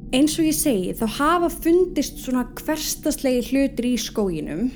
Eins 0.09 0.39
og 0.41 0.47
ég 0.49 0.55
segi 0.57 0.93
þá 0.97 1.05
hafa 1.19 1.49
fundist 1.53 2.23
svona 2.23 2.47
hverstaslegi 2.57 3.43
hlutir 3.51 3.89
í 3.91 3.97
skóginum 4.01 4.71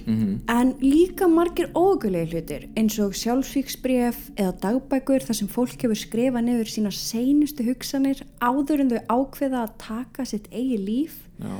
en 0.53 0.73
líka 0.83 1.25
margir 1.25 1.71
ógulegi 1.73 2.35
hlutir 2.35 2.67
eins 2.77 2.99
og 3.01 3.15
sjálfsvíksbref 3.17 4.19
eða 4.37 4.53
dagbækur 4.61 5.25
þar 5.25 5.39
sem 5.39 5.49
fólk 5.49 5.87
hefur 5.87 5.97
skrifað 5.97 6.45
nefur 6.51 6.69
sína 6.69 6.93
seinustu 6.93 7.65
hugsanir 7.65 8.21
áður 8.45 8.85
en 8.85 8.93
þau 8.93 9.01
ákveða 9.09 9.63
að 9.63 9.75
taka 9.81 10.29
sitt 10.29 10.53
eigi 10.53 10.77
líf 10.77 11.17
Já, 11.41 11.57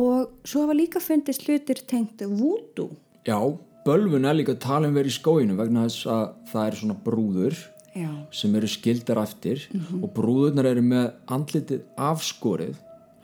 og 0.00 0.32
svo 0.48 0.64
hafa 0.64 0.80
líka 0.80 1.04
fundist 1.04 1.44
hlutir 1.44 1.84
tengt 1.84 2.24
voodoo. 2.24 2.96
Já 3.28 3.36
bölvun 3.84 4.24
er 4.24 4.40
líka 4.40 4.56
talin 4.56 4.96
verið 4.96 5.12
í 5.12 5.18
skóinu 5.20 5.60
vegna 5.60 5.84
þess 5.84 6.08
að 6.08 6.24
það 6.48 6.66
er 6.70 6.80
svona 6.80 6.98
brúður 7.04 7.60
Já. 7.96 8.10
sem 8.32 8.56
eru 8.56 8.68
skildar 8.68 9.20
eftir 9.20 9.68
og 10.00 10.10
brúðurnar 10.16 10.72
eru 10.72 10.82
með 10.84 11.12
andlitið 11.32 11.84
afskorið 11.96 12.76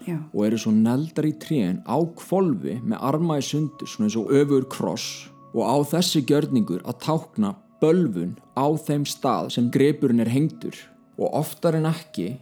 Já. 0.07 0.19
og 0.35 0.47
eru 0.47 0.59
svo 0.59 0.73
neldar 0.75 1.29
í 1.29 1.35
trén 1.39 1.83
á 1.87 1.97
kvolfi 2.19 2.79
með 2.83 3.05
arma 3.11 3.39
í 3.39 3.45
sundur 3.47 3.91
svona 3.91 4.09
eins 4.09 4.19
og 4.19 4.33
öfur 4.35 4.67
kross 4.73 5.29
og 5.53 5.63
á 5.63 5.77
þessi 5.93 6.25
gjörningur 6.27 6.83
að 6.89 6.99
tákna 7.07 7.55
bölvun 7.83 8.35
á 8.59 8.67
þeim 8.87 9.05
stað 9.09 9.53
sem 9.57 9.71
grepurinn 9.75 10.23
er 10.25 10.33
hengdur 10.33 10.77
og 11.19 11.35
oftar 11.43 11.79
en 11.79 11.89
ekki 11.91 12.33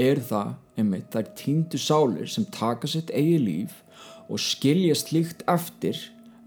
er 0.00 0.20
það 0.30 0.54
einmitt 0.80 1.12
þær 1.12 1.30
týndu 1.36 1.80
sálir 1.80 2.30
sem 2.30 2.46
taka 2.54 2.88
sitt 2.88 3.12
eigi 3.12 3.38
líf 3.42 3.78
og 4.30 4.40
skilja 4.40 4.96
slíkt 4.96 5.44
eftir 5.50 5.98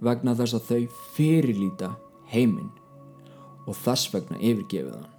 vegna 0.04 0.36
þess 0.38 0.58
að 0.58 0.70
þau 0.70 1.00
fyrirlíta 1.16 1.94
heiminn 2.34 2.72
og 3.68 3.78
þess 3.80 4.12
vegna 4.14 4.40
yfirgefið 4.40 4.96
hann. 4.98 5.10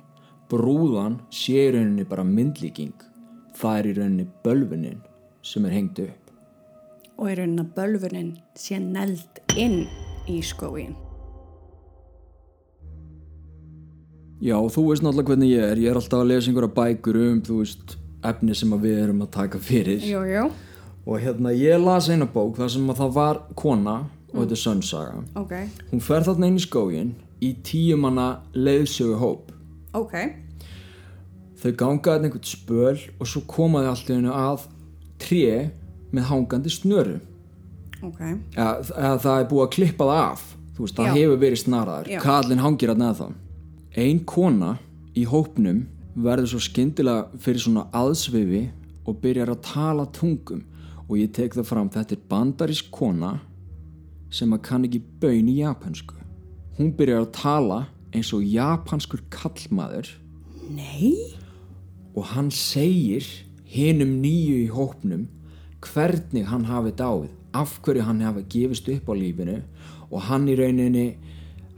Brúðan 0.51 1.19
sé 1.33 1.57
í 1.57 1.73
rauninni 1.73 2.05
bara 2.09 2.27
myndlíking, 2.29 2.95
það 3.57 3.79
er 3.79 3.87
í 3.88 3.95
rauninni 3.99 4.27
bölvunin 4.45 5.01
sem 5.44 5.64
er 5.68 5.76
hengt 5.76 6.00
upp. 6.02 6.30
Og 7.20 7.30
í 7.30 7.35
raunin 7.38 7.62
að 7.62 7.72
bölfunin 7.76 8.30
sé 8.59 8.80
neld 8.83 9.42
inn 9.61 9.85
í 10.30 10.40
skógin. 10.42 10.96
Já, 14.44 14.57
þú 14.59 14.88
veist 14.90 15.04
náttúrulega 15.04 15.30
hvernig 15.30 15.52
ég 15.54 15.62
er, 15.70 15.80
ég 15.80 15.92
er 15.92 16.00
alltaf 16.00 16.24
að 16.24 16.33
lesa 16.33 16.50
einhverja 16.50 16.74
bækur 16.76 17.20
um, 17.20 17.38
þú 17.44 17.61
veist, 17.62 17.94
efni 18.24 18.57
sem 18.57 18.72
við 18.83 18.98
erum 19.04 19.22
að 19.24 19.30
taka 19.37 19.61
fyrir. 19.62 20.02
Jú, 20.04 20.24
jú. 20.28 20.48
Og 21.04 21.20
hérna, 21.20 21.52
ég 21.54 21.80
las 21.80 22.09
eina 22.09 22.26
bók 22.28 22.59
þar 22.59 22.72
sem 22.72 22.90
að 22.90 23.00
það 23.02 23.14
var 23.14 23.40
kona, 23.61 23.96
og 24.33 24.40
þetta 24.42 24.57
er 24.57 24.62
sönnsaga. 24.62 25.22
Ok. 25.38 25.54
Hún 25.92 26.02
fer 26.02 26.26
þarna 26.26 26.50
inn 26.50 26.59
í 26.59 26.64
skógin 26.64 27.12
í 27.44 27.52
tíumanna 27.64 28.28
leiðsögu 28.57 29.20
hóp. 29.20 29.52
Ok. 29.94 30.16
Þau 31.62 31.72
gangaði 31.80 32.28
einhvern 32.28 32.48
spöl 32.48 32.96
og 33.20 33.28
svo 33.30 33.44
komaði 33.48 33.92
allt 33.92 34.11
í 34.11 34.16
hennu 34.18 34.35
að 34.35 34.66
tré 35.24 35.70
með 36.14 36.28
hangandi 36.30 36.72
snöru. 36.72 37.16
Ok. 38.04 38.20
eða, 38.20 38.72
eða 38.92 39.16
það 39.22 39.38
er 39.38 39.48
búið 39.48 39.64
að 39.64 39.72
klippa 39.78 40.06
það 40.10 40.22
af 40.24 40.42
veist, 40.76 40.96
það 40.98 41.06
Já. 41.06 41.14
hefur 41.14 41.40
verið 41.40 41.60
snaraður 41.62 42.10
Já. 42.12 42.18
kallinn 42.24 42.60
hangir 42.64 42.92
að 42.92 43.00
neða 43.00 43.14
það 43.20 44.02
ein 44.04 44.20
kona 44.28 44.70
í 45.14 45.24
hópnum 45.30 45.80
verður 46.26 46.50
svo 46.52 46.60
skyndilega 46.66 47.40
fyrir 47.42 47.64
svona 47.64 47.87
aðsvifi 47.96 48.64
og 49.04 49.18
byrjar 49.22 49.54
að 49.54 49.62
tala 49.70 50.06
tungum 50.14 50.64
og 51.06 51.16
ég 51.20 51.32
tek 51.37 51.56
það 51.56 51.68
fram 51.70 51.90
þetta 51.94 52.16
er 52.16 52.26
bandarísk 52.30 52.90
kona 52.94 53.32
sem 54.34 54.52
að 54.52 54.64
kann 54.68 54.87
ekki 54.88 55.02
baun 55.22 55.48
í 55.50 55.58
japansku 55.62 56.18
hún 56.78 56.92
byrjar 56.98 57.24
að 57.24 57.32
tala 57.38 57.80
eins 58.14 58.34
og 58.37 58.44
japanskur 58.46 59.24
kallmaður 59.32 60.10
Nei. 60.74 61.34
og 62.14 62.34
hann 62.34 62.50
segir 62.54 63.26
hinum 63.74 64.12
nýju 64.22 64.56
í 64.64 64.68
hópnum 64.74 65.26
hvernig 65.84 66.46
hann 66.50 66.64
hafi 66.70 66.92
dáið 66.96 67.30
af 67.54 67.76
hverju 67.84 68.04
hann 68.06 68.22
hafi 68.24 68.44
gefist 68.50 68.88
upp 68.90 69.10
á 69.10 69.14
lífinu 69.18 69.58
og 70.10 70.20
hann 70.28 70.48
í 70.50 70.54
rauninni 70.58 71.06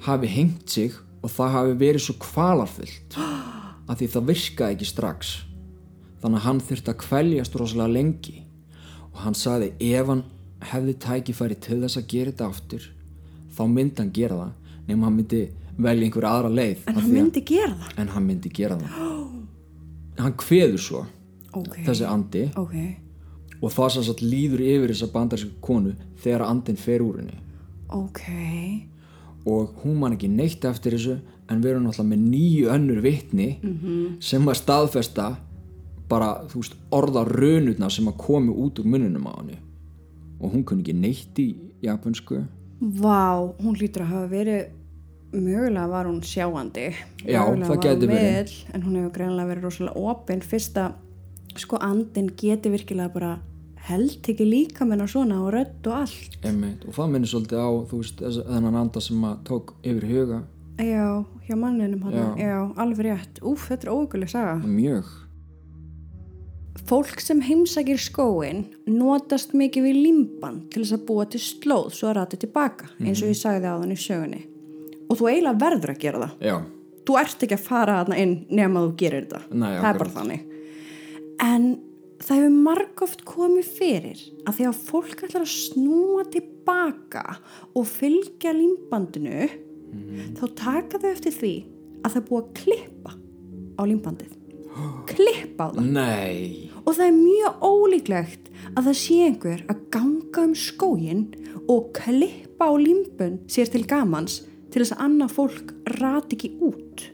hafi 0.07 0.29
hengt 0.31 0.69
sig 0.71 0.93
og 1.23 1.31
það 1.33 1.55
hafi 1.57 1.75
verið 1.81 2.05
svo 2.07 2.15
kvalarfullt 2.23 3.17
að 3.89 3.99
því 4.01 4.07
það 4.15 4.27
virkaði 4.31 4.75
ekki 4.77 4.87
strax. 4.91 5.29
Þannig 6.23 6.39
að 6.41 6.47
hann 6.47 6.61
þurfti 6.69 6.91
að 6.93 7.01
kvæljast 7.05 7.57
rosalega 7.61 7.93
lengi 7.97 8.37
og 9.13 9.21
hann 9.25 9.37
sagði 9.39 9.69
ef 9.93 10.09
hann 10.11 10.23
hefði 10.71 10.95
tækifæri 11.05 11.59
til 11.63 11.81
þess 11.83 12.01
að 12.01 12.07
gera 12.13 12.33
þetta 12.33 12.49
aftur 12.51 12.87
þá 13.57 13.63
myndi 13.73 14.01
hann 14.03 14.13
gera 14.17 14.39
það 14.41 14.89
nema 14.89 15.07
hann 15.09 15.17
myndi 15.21 15.43
velja 15.77 16.07
einhver 16.09 16.27
aðra 16.31 16.51
leið 16.57 16.87
En 16.89 16.97
hann 17.01 17.13
myndi 17.13 17.43
gera 17.47 17.75
það. 17.77 17.93
en 18.01 18.09
hann 18.15 18.27
myndi 18.31 18.53
gera 18.57 18.79
það. 18.81 18.97
Hann 20.17 20.37
kveður 20.41 20.81
svo 20.81 21.03
Ok. 21.57 21.79
þessi 21.87 22.07
andi 22.09 22.45
Ok. 22.57 22.75
og 23.63 23.71
það 23.73 23.91
sem 23.97 24.03
sagt 24.11 24.23
líður 24.23 24.61
yfir 24.61 24.93
þessa 24.93 25.13
bandarísku 25.13 25.61
konu 25.61 25.95
þegar 26.23 26.47
andin 26.51 26.77
fer 26.77 27.01
úr 27.05 27.19
henni 27.23 27.39
Ok. 27.89 28.23
og 29.47 29.75
hún 29.85 29.99
man 30.01 30.13
ekki 30.17 30.29
neitt 30.29 30.65
eftir 30.65 30.93
þessu 30.97 31.19
en 31.49 31.63
erum 31.65 31.85
náttúrulega 31.87 32.11
með 32.11 32.23
nýju 32.31 32.71
önnur 32.75 33.01
vitni 33.03 33.59
-hmm. 33.63 34.17
sem 34.21 34.43
að 34.49 34.55
staðfesta 34.55 35.37
bara, 36.09 36.45
veist, 36.55 36.75
orða 36.91 37.25
rönutna 37.25 37.91
sem 37.91 38.07
að 38.09 38.17
komi 38.17 38.53
út 38.53 38.79
úr 38.79 38.85
munnunum 38.87 39.27
á 39.27 39.33
henni 39.41 39.59
og 40.41 40.53
hún 40.53 40.65
kunni 40.65 40.83
ekki 40.83 40.95
neitt 40.95 41.39
í 41.39 41.55
japansku 41.83 42.45
Vá, 42.81 43.55
hún 43.63 43.75
hlýtur 43.77 44.03
að 44.03 44.13
hafa 44.13 44.29
verið 44.29 44.67
mögulega 45.33 45.89
var 45.89 46.07
hún 46.07 46.21
sjáandi 46.23 46.93
Já, 47.25 47.41
Mögulega 47.41 47.67
það 47.67 47.69
var 47.69 47.77
gæti 47.85 48.07
hún 48.07 48.15
verið. 48.15 48.53
en 48.75 48.83
hún 48.83 48.97
hefur 48.97 49.13
greinlega 49.13 49.49
verið 49.49 49.63
rosalega 49.63 49.97
opinn 49.97 50.41
fyrst 50.41 50.77
að 50.77 50.93
sko 51.63 51.79
andin 51.83 52.31
geti 52.37 52.71
virkilega 52.73 53.13
bara 53.13 53.33
held 53.87 54.27
ekki 54.27 54.47
líka 54.47 54.87
menna 54.89 55.07
svona 55.07 55.39
og 55.45 55.53
rödd 55.55 55.87
og 55.87 55.95
allt. 56.03 56.39
Einmitt. 56.45 56.85
og 56.89 56.95
það 56.97 57.13
minnir 57.13 57.31
svolítið 57.31 57.61
á 57.63 57.71
veist, 57.93 58.23
þennan 58.49 58.81
anda 58.81 59.01
sem 59.01 59.27
að 59.29 59.37
tók 59.47 59.75
yfir 59.87 60.09
huga. 60.11 60.41
Já, 60.83 61.25
hjá 61.47 61.57
manninum 61.57 62.11
Já. 62.13 62.27
Já, 62.37 62.57
alveg 62.77 63.07
rétt. 63.07 63.39
Úf, 63.43 63.69
þetta 63.71 63.87
er 63.87 63.93
óguleg 63.95 64.29
saga. 64.29 64.57
Mjög. 64.67 65.07
Fólk 66.87 67.21
sem 67.21 67.41
heimsækir 67.43 67.99
skóin 67.99 68.67
notast 68.87 69.55
mikið 69.57 69.87
við 69.89 69.97
limban 70.05 70.61
til 70.71 70.85
þess 70.85 70.99
að 70.99 71.07
búa 71.09 71.25
til 71.27 71.41
slóð 71.41 71.89
svo 71.97 72.11
að 72.11 72.19
rati 72.21 72.39
tilbaka 72.43 72.91
eins 73.01 73.23
og 73.25 73.33
ég 73.33 73.39
sagði 73.41 73.73
á 73.73 73.75
þann 73.81 73.95
í 73.95 73.99
sögunni. 73.99 74.43
Og 75.09 75.19
þú 75.19 75.31
eiginlega 75.31 75.63
verður 75.63 75.95
að 75.95 76.03
gera 76.03 76.21
það. 76.27 76.37
Já, 76.47 76.57
þú 77.07 77.17
ert 77.23 77.47
ekki 77.47 77.57
að 77.57 77.65
fara 77.67 77.97
þarna 78.03 78.19
inn 78.23 78.37
nema 78.51 78.83
þú 78.85 78.93
gerir 79.01 79.27
þetta 79.27 79.41
Nei, 79.55 79.67
það 79.67 79.73
er 79.73 79.89
akkurat. 79.89 79.99
bara 80.03 80.15
þannig 80.19 80.45
en 81.43 81.69
það 82.23 82.41
hefur 82.41 82.57
margóft 82.65 83.25
komið 83.29 83.71
fyrir 83.77 84.23
að 84.49 84.63
að 84.71 84.83
fólk 84.89 85.25
ætlar 85.27 85.45
að 85.45 85.53
snúa 85.53 86.25
tilbaka 86.33 87.25
og 87.77 87.89
fylgja 87.91 88.55
límbandinu 88.57 89.49
þá 90.39 90.45
taka 90.59 91.01
þau 91.03 91.11
eftir 91.11 91.37
því 91.37 91.55
að 92.03 92.11
það 92.11 92.21
er 92.21 92.27
búið 92.31 92.43
að 92.43 92.59
klippa 92.61 93.15
á 93.77 93.83
límbandið. 93.87 94.35
Klippa 95.09 95.69
á 95.69 95.71
það. 95.73 95.91
Nei. 95.97 96.71
Og 96.85 96.95
það 96.95 97.07
er 97.07 97.17
mjög 97.17 97.65
ólíklegt 97.65 98.51
að 98.75 98.89
það 98.89 98.99
sé 99.01 99.17
einhver 99.27 99.65
að 99.73 99.83
ganga 99.95 100.45
um 100.45 100.55
skógin 100.57 101.25
og 101.67 101.91
klippa 101.97 102.71
á 102.71 102.75
límbun 102.79 103.41
sér 103.51 103.71
til 103.73 103.85
gamans 103.89 104.43
til 104.71 104.83
þess 104.83 104.97
að 104.97 105.05
annað 105.07 105.37
fólk 105.37 105.75
rati 105.97 106.37
ekki 106.39 106.53
út. 106.65 107.07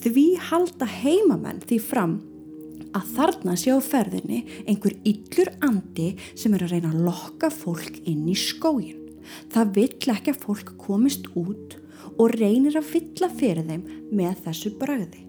Því 0.00 0.26
halda 0.48 0.88
heimamenn 0.88 1.60
því 1.66 1.78
fram 1.84 2.18
að 2.96 3.10
þarna 3.16 3.56
sé 3.60 3.74
á 3.74 3.78
ferðinni 3.84 4.40
einhver 4.66 4.96
yllur 5.06 5.50
andi 5.66 6.08
sem 6.34 6.54
er 6.56 6.64
að 6.66 6.74
reyna 6.76 6.92
að 6.92 7.04
lokka 7.06 7.50
fólk 7.54 8.00
inn 8.04 8.24
í 8.28 8.36
skógin. 8.38 8.98
Það 9.52 9.74
vill 9.76 10.14
ekki 10.16 10.32
að 10.34 10.40
fólk 10.42 10.72
komist 10.80 11.28
út 11.38 11.76
og 12.20 12.32
reynir 12.34 12.76
að 12.80 12.88
fylla 12.90 13.28
fyrir 13.30 13.66
þeim 13.68 13.84
með 14.10 14.40
þessu 14.46 14.72
bröði 14.80 15.22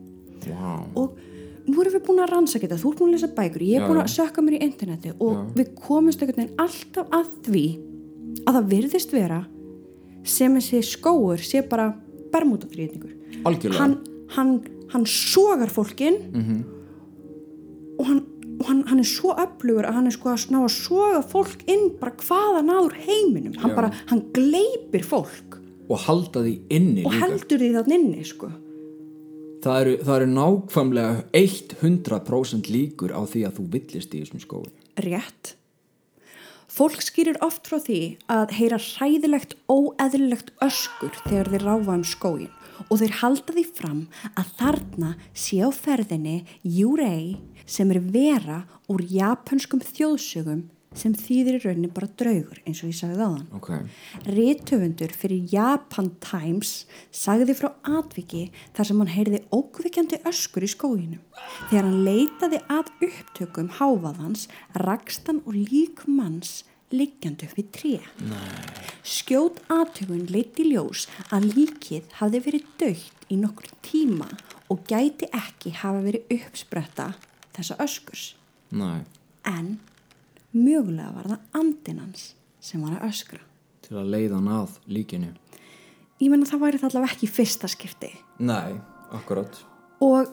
wow. 0.50 0.82
og 0.98 1.20
nú 1.68 1.78
erum 1.84 1.94
við 1.94 2.04
búin 2.08 2.24
að 2.24 2.32
rannsaka 2.34 2.66
þetta, 2.66 2.80
þú 2.82 2.92
ert 2.92 3.00
búin 3.02 3.12
að 3.12 3.16
lesa 3.20 3.30
bækur 3.38 3.64
ég 3.68 3.78
er 3.78 3.88
búin 3.88 4.02
að 4.02 4.14
sökka 4.16 4.42
mér 4.44 4.58
í 4.58 4.62
interneti 4.66 5.12
og 5.14 5.36
Já. 5.36 5.42
við 5.60 5.74
komumst 5.78 6.24
einhvern 6.24 6.42
veginn 6.42 6.64
alltaf 6.66 7.14
að 7.14 7.30
því 7.46 7.66
að 8.42 8.58
það 8.58 8.70
virðist 8.74 9.14
vera 9.14 9.40
sem 10.26 10.58
þessi 10.58 10.82
skóur 10.90 11.44
sé 11.46 11.62
bara 11.70 11.92
bermútafrýðningur 12.34 13.46
algjörlega 13.46 13.84
hann, 13.84 13.96
hann, 14.36 14.54
hann 14.96 15.06
sogar 15.06 15.70
fólkin 15.70 16.18
Mhm. 16.34 16.62
Og, 18.02 18.10
hann, 18.10 18.22
og 18.58 18.66
hann, 18.68 18.82
hann 18.90 19.04
er 19.04 19.08
svo 19.08 19.36
öflugur 19.38 19.88
að 19.88 20.00
hann 20.00 20.10
er 20.10 20.16
sko 20.18 20.34
að 20.34 20.48
ná 20.56 20.60
að 20.64 20.74
soga 20.76 21.22
fólk 21.34 21.64
inn 21.70 21.88
bara 22.02 22.18
hvaðan 22.26 22.74
áður 22.74 22.98
heiminum. 23.06 23.56
Hann 23.62 23.76
Já. 23.76 23.78
bara, 23.78 23.94
hann 24.12 24.26
gleipir 24.36 25.06
fólk. 25.08 25.60
Og 25.92 26.04
halda 26.08 26.44
því 26.44 26.58
inni 26.72 27.06
og 27.06 27.14
líka. 27.14 27.24
heldur 27.26 27.62
því 27.62 27.72
þann 27.78 27.96
inni 27.98 28.28
sko. 28.28 28.52
Það 29.62 29.80
eru, 29.84 29.96
það 30.02 30.16
eru 30.18 30.30
nákvæmlega 30.34 31.16
100% 31.38 32.70
líkur 32.74 33.12
á 33.14 33.22
því 33.30 33.44
að 33.46 33.58
þú 33.60 33.66
villist 33.76 34.16
í 34.16 34.24
þessum 34.24 34.42
skói 34.42 34.72
rétt. 35.00 35.56
Fólk 36.72 37.04
skýrir 37.04 37.40
oft 37.44 37.68
frá 37.68 37.82
því 37.84 38.00
að 38.32 38.54
heyra 38.56 38.80
hræðilegt 38.80 39.58
óeðlilegt 39.68 40.54
öskur 40.64 41.12
þegar 41.26 41.52
þeir 41.52 41.66
ráfa 41.68 41.96
um 41.98 42.06
skógin 42.08 42.54
og 42.88 43.02
þeir 43.02 43.18
halda 43.20 43.56
því 43.58 43.66
fram 43.76 44.00
að 44.40 44.54
þarna 44.58 45.10
sé 45.38 45.60
á 45.60 45.70
ferðinni 45.76 46.38
Júrei 46.64 47.38
sem 47.72 47.92
er 47.96 48.02
vera 48.12 48.62
úr 48.92 49.04
japanskum 49.08 49.82
þjóðsögum 49.84 50.68
sem 50.98 51.14
þýðir 51.16 51.56
í 51.56 51.60
rauninni 51.64 51.90
bara 51.96 52.10
draugur 52.20 52.58
eins 52.68 52.82
og 52.84 52.90
ég 52.92 52.98
sagði 52.98 53.24
áðan. 53.24 53.46
ok, 53.56 53.70
Rithöfundur 54.28 55.14
fyrir 55.16 55.46
Japan 55.54 56.10
Times 56.24 56.86
sagði 57.16 57.56
frá 57.56 57.70
atviki 57.88 58.50
þar 58.76 58.90
sem 58.90 59.00
hann 59.00 59.14
heyrði 59.14 59.40
ókvikjandi 59.56 60.20
öskur 60.28 60.68
í 60.68 60.72
skóginum. 60.74 61.24
Þegar 61.70 61.88
hann 61.88 62.04
leitaði 62.10 62.60
að 62.68 62.92
upptökum 63.08 63.72
háfaðans 63.80 64.50
rakst 64.84 65.32
hann 65.32 65.40
og 65.46 65.56
lík 65.56 66.04
manns 66.12 66.66
liggjandi 66.92 67.48
upp 67.48 67.56
við 67.56 67.72
tré. 67.72 67.94
Skjót 69.08 69.64
aðtögun 69.72 70.28
leiti 70.28 70.68
ljós 70.68 71.08
að 71.32 71.54
líkið 71.56 72.12
hafði 72.20 72.46
verið 72.50 72.70
dögt 72.84 73.28
í 73.32 73.40
nokkur 73.40 73.72
tíma 73.86 74.28
og 74.68 74.84
gæti 74.92 75.32
ekki 75.32 75.72
hafa 75.80 76.04
verið 76.04 76.36
uppspretta 76.36 77.14
þessa 77.62 77.78
öskurs. 77.86 78.26
næ 78.72 79.06
En 79.46 79.80
mögulega 80.54 81.14
var 81.16 81.30
það 81.32 81.40
andinans 81.62 82.36
sem 82.60 82.82
var 82.82 83.00
að 83.00 83.08
öskra. 83.10 83.40
til 83.82 83.98
að 83.98 84.12
leiða 84.14 84.36
hann 84.36 84.48
að 84.48 84.76
líkinu. 84.88 85.34
Ég 86.22 86.30
menna 86.30 86.46
það 86.46 86.60
væri 86.62 86.78
það 86.78 86.90
allavega 86.90 87.14
ekki 87.16 87.28
fyrsta 87.28 87.68
skipti. 87.68 88.12
Nei, 88.40 88.78
akkurat. 89.12 89.58
Og 90.02 90.30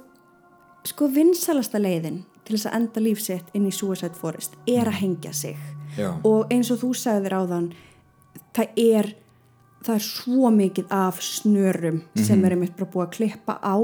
sko 0.85 1.09
vinsalasta 1.09 1.79
leiðin 1.81 2.25
til 2.45 2.57
þess 2.57 2.67
að 2.69 2.77
enda 2.77 3.01
lífsitt 3.01 3.49
inn 3.55 3.67
í 3.67 3.73
Suicide 3.73 4.14
Forest 4.14 4.55
er 4.67 4.87
að 4.87 5.01
hengja 5.01 5.33
sig. 5.33 5.57
Já. 5.99 6.12
og 6.23 6.53
eins 6.53 6.71
og 6.71 6.79
þú 6.83 6.93
sagðir 6.95 7.35
áðan 7.35 7.73
það 8.55 8.77
er 8.77 9.09
það 9.83 9.95
er 9.95 10.05
svo 10.05 10.51
mikið 10.55 10.93
af 10.95 11.19
snörum 11.25 12.03
sem 12.14 12.45
er 12.45 12.55
einmitt 12.55 12.77
bara 12.77 12.91
búið 12.93 13.07
að 13.07 13.14
klippa 13.17 13.57
á 13.59 13.77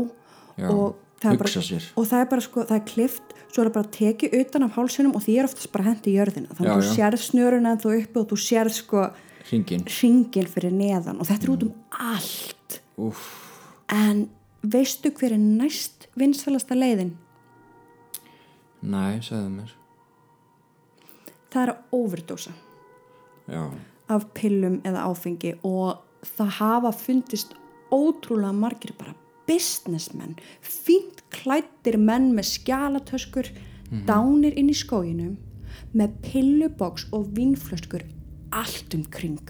Já, 0.54 0.68
og 0.70 0.94
það 1.18 1.32
er 1.32 1.40
bara, 1.40 1.80
og 1.96 2.06
það 2.06 2.20
er 2.20 2.28
bara 2.30 2.44
sko, 2.44 2.64
það 2.68 2.76
er 2.76 2.84
klift 2.92 3.33
svo 3.54 3.62
er 3.62 3.68
það 3.70 3.76
bara 3.76 3.92
tekið 3.94 4.36
utan 4.40 4.66
af 4.66 4.74
hálsunum 4.74 5.14
og 5.14 5.22
því 5.22 5.36
er 5.38 5.46
oftast 5.46 5.70
bara 5.70 5.86
hendi 5.86 6.10
í 6.10 6.16
jörðina. 6.18 6.50
Þannig 6.58 6.72
að 6.72 6.80
þú 6.82 6.94
sérð 6.98 7.22
snöruna 7.22 7.74
en 7.74 7.82
þú 7.84 7.92
uppi 8.00 8.20
og 8.20 8.28
þú 8.32 8.38
sérð 8.42 8.74
sko 8.80 9.04
ringin 9.52 10.48
fyrir 10.50 10.74
neðan 10.74 11.20
og 11.22 11.28
þetta 11.28 11.46
er 11.46 11.52
út 11.54 11.66
um 11.68 11.74
allt. 12.10 12.80
Úf, 12.98 13.22
En 13.94 14.26
veistu 14.64 15.12
hver 15.12 15.34
er 15.36 15.42
næst 15.42 16.08
vinsalasta 16.18 16.74
leiðin? 16.74 17.14
næ, 18.84 19.20
segðu 19.24 19.50
mér. 19.52 19.74
Það 21.52 21.62
er 21.62 21.72
að 21.72 21.96
overdósa 21.96 22.52
já, 23.48 23.62
af 24.10 24.26
pillum 24.36 24.80
eða 24.84 25.06
áfengi 25.08 25.54
og 25.64 26.02
það 26.36 26.50
hafa 26.58 26.92
fundist 26.98 27.54
ótrúlega 27.94 28.52
margir 28.56 28.94
bara 28.98 29.14
businessmenn, 29.48 30.36
fínt 30.60 31.24
klættir 31.34 31.98
menn 32.00 32.32
með 32.36 32.50
skjálatöskur, 32.54 33.50
dánir 34.08 34.56
inn 34.58 34.70
í 34.72 34.76
skóginum 34.76 35.36
með 35.94 36.14
pilluboks 36.24 37.08
og 37.14 37.28
vínflöskur 37.36 38.04
allt 38.54 38.94
um 38.96 39.04
kring. 39.10 39.42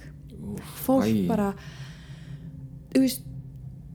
Fólk 0.85 1.09
æ. 1.09 1.29
bara, 1.29 1.53
þú 2.93 3.05
veist, 3.05 3.25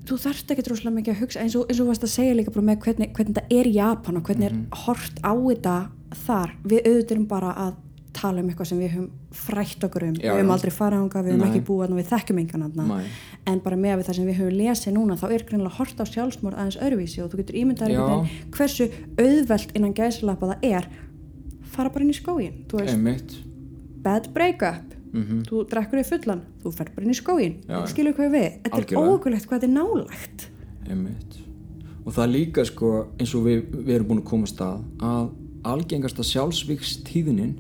þú 0.10 0.18
þarft 0.24 0.54
ekki 0.54 0.66
droslega 0.66 0.96
mikið 0.96 1.14
að 1.14 1.22
hugsa 1.24 1.44
eins 1.44 1.58
og, 1.58 1.68
eins 1.70 1.82
og 1.82 1.92
varst 1.92 2.06
að 2.06 2.14
segja 2.16 2.38
líka 2.38 2.54
bara 2.54 2.66
með 2.72 2.82
hvernig, 2.86 3.12
hvernig 3.14 3.38
þetta 3.38 3.60
er 3.60 3.70
Japan 3.76 4.18
og 4.18 4.30
hvernig 4.30 4.50
er 4.50 4.58
hort 4.86 5.22
á 5.22 5.34
þetta 5.34 5.76
þar 6.26 6.56
við 6.66 6.90
auðvitaðum 6.90 7.28
bara 7.30 7.54
að 7.68 7.78
tala 8.20 8.44
um 8.44 8.50
eitthvað 8.52 8.70
sem 8.70 8.80
við 8.82 8.94
höfum 8.96 9.10
frætt 9.40 9.86
okkur 9.88 10.06
um, 10.10 10.16
Já, 10.20 10.32
við 10.34 10.42
höfum 10.42 10.54
aldrei 10.56 10.74
farað 10.76 11.04
ánga, 11.04 11.24
við 11.26 11.36
höfum 11.36 11.48
ekki 11.48 11.62
búið 11.70 11.96
við 11.98 12.10
þekkjum 12.12 12.42
engan 12.44 12.66
en 13.50 13.62
bara 13.64 13.80
með 13.80 14.04
það 14.08 14.20
sem 14.20 14.30
við 14.30 14.40
höfum 14.42 14.58
lesið 14.60 14.96
núna, 14.98 15.18
þá 15.20 15.26
er 15.32 15.46
greinlega 15.48 15.78
hort 15.80 16.02
á 16.02 16.06
sjálfsmórð 16.10 16.60
aðeins 16.60 16.80
öðruvísi 16.84 17.24
og 17.24 17.32
þú 17.32 17.42
getur 17.42 17.60
ímyndað 17.62 17.96
hversu 18.56 18.90
auðvelt 19.18 19.76
innan 19.80 19.96
gæslappa 19.98 20.52
það 20.54 20.70
er, 20.70 20.88
fara 21.74 21.94
bara 21.94 22.06
inn 22.06 22.14
í 22.14 22.20
skógin, 22.20 22.62
þú 22.70 22.84
veist, 22.84 23.38
bad 24.04 24.32
breakup, 24.36 24.96
mm 25.10 25.44
þú 25.50 25.64
drekkur 25.72 26.04
þig 26.04 26.10
fullan, 26.12 26.42
þú 26.62 26.74
fer 26.76 26.92
bara 26.96 27.08
inn 27.08 27.16
í 27.16 27.18
skógin, 27.18 27.56
Já, 27.66 27.80
þú 27.80 27.94
skilur 27.94 28.18
hvað 28.18 28.34
við, 28.36 28.50
þetta 28.66 28.78
Algjörlega. 28.78 29.02
er 29.02 29.14
óökulegt 29.16 29.48
hvað 29.50 29.64
þetta 29.64 29.70
er 29.70 29.76
nálægt. 29.78 30.50
einmitt. 30.90 31.40
Og 32.06 32.14
það 32.14 32.24
er 32.24 32.32
líka 32.34 32.66
sko 32.66 32.92
eins 33.20 33.34
og 33.38 33.46
við, 33.46 33.64
við 33.74 33.96
erum 33.96 34.08
búin 34.12 34.22
að 34.22 34.30
komast 34.30 34.62
að 34.62 34.84
að 35.02 35.32
algengasta 35.70 36.24
sjálfsvíkstíðinin 36.24 37.56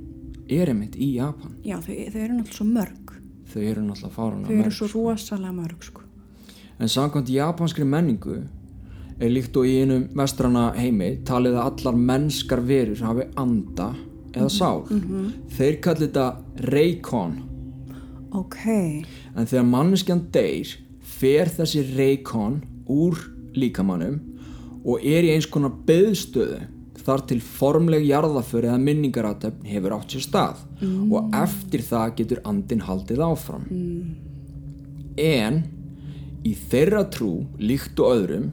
er 0.49 0.71
einmitt 0.73 0.97
í 0.99 1.13
Japan 1.17 1.55
Já, 1.65 1.77
þau, 1.83 1.95
þau 1.95 2.21
eru 2.23 2.37
náttúrulega 2.37 2.57
svo 2.59 2.67
mörg, 2.69 3.15
þau 3.53 3.61
eru 3.63 3.83
náttúrulega 3.87 4.15
fárana 4.15 4.47
þau 4.47 4.61
eru 4.63 4.75
svo 4.77 4.89
rosalega 4.93 5.55
mörg, 5.55 5.83
sko. 5.89 6.05
En 6.79 6.91
samkvæmt 6.91 7.31
japanskri 7.33 7.85
menningu 7.87 8.37
er 9.19 9.33
líkt 9.33 9.57
og 9.59 9.67
í 9.67 9.81
einum 9.83 10.05
vestrana 10.15 10.69
heimi 10.77 11.17
talið 11.27 11.57
að 11.59 11.65
allar 11.73 11.97
mennskar 12.09 12.61
verur 12.63 13.01
hafi 13.03 13.25
anda 13.39 13.89
eða 14.31 14.49
sál. 14.53 14.85
Þeir 15.57 15.79
kalli 15.83 16.07
þetta 16.07 16.27
reikon. 16.71 17.33
Ok, 18.37 18.61
En 19.35 19.47
þegar 19.49 19.65
manneskjan 19.65 20.27
deyr 20.31 20.71
fer 21.01 21.49
þessi 21.49 21.81
reikon 21.97 22.61
úr 22.89 23.17
líkamannum 23.57 24.19
og 24.85 25.01
er 25.03 25.25
í 25.25 25.33
eins 25.33 25.47
konar 25.49 25.73
beðstöðu 25.87 26.61
þar 27.05 27.25
til 27.29 27.39
formleg 27.43 28.05
jarðaför 28.07 28.67
eða 28.69 28.79
minningaratöfn 28.83 29.67
hefur 29.69 29.95
átt 29.97 30.15
sér 30.15 30.25
stað. 30.25 30.63
Og 31.09 31.35
eftir 31.35 31.85
það 31.85 32.15
getur 32.21 32.43
andin 32.49 32.85
haldið 32.87 33.23
áfram. 33.25 33.65
En 35.19 35.63
í 36.47 36.55
þeirra 36.69 37.05
trú 37.11 37.33
líkt 37.59 37.99
og 37.99 38.15
öðrum 38.15 38.51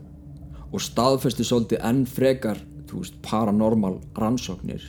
og 0.73 0.83
staðfesti 0.83 1.47
svolítið 1.47 1.85
enn 1.87 2.03
frekar 2.11 2.63
veist, 2.91 3.17
paranormal 3.23 3.99
rannsóknir 4.17 4.83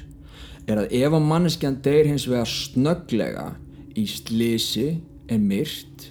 er 0.68 0.82
að 0.82 0.94
ef 1.00 1.16
að 1.16 1.28
manneskjan 1.28 1.80
deyr 1.84 2.10
hins 2.10 2.28
vegar 2.28 2.50
snögglega 2.50 3.48
í 3.98 4.06
slisi 4.10 4.90
er 5.32 5.42
myrt 5.42 6.10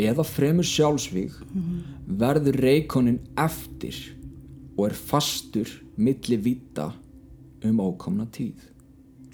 eða 0.00 0.24
fremur 0.28 0.66
sjálfsvíg 0.68 1.36
verður 2.06 2.60
reikonin 2.60 3.20
eftir 3.40 3.96
og 4.76 4.86
er 4.88 4.96
fastur 4.96 5.70
milli 5.96 6.36
vita 6.36 6.90
um 7.64 7.80
ókomna 7.80 8.26
tíð. 8.32 8.58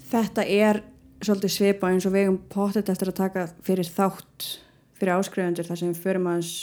Þetta 0.09 0.45
er 0.47 0.81
svolítið 1.23 1.55
svipa 1.55 1.89
eins 1.91 2.05
og 2.07 2.13
við 2.15 2.27
eigum 2.27 2.39
pottet 2.51 2.91
eftir 2.91 3.11
að 3.11 3.19
taka 3.19 3.47
fyrir 3.63 3.87
þátt 3.87 4.47
fyrir 4.99 5.17
áskrifundur 5.17 5.67
þar 5.67 5.81
sem 5.81 5.93
förum 5.97 6.29
aðeins 6.31 6.53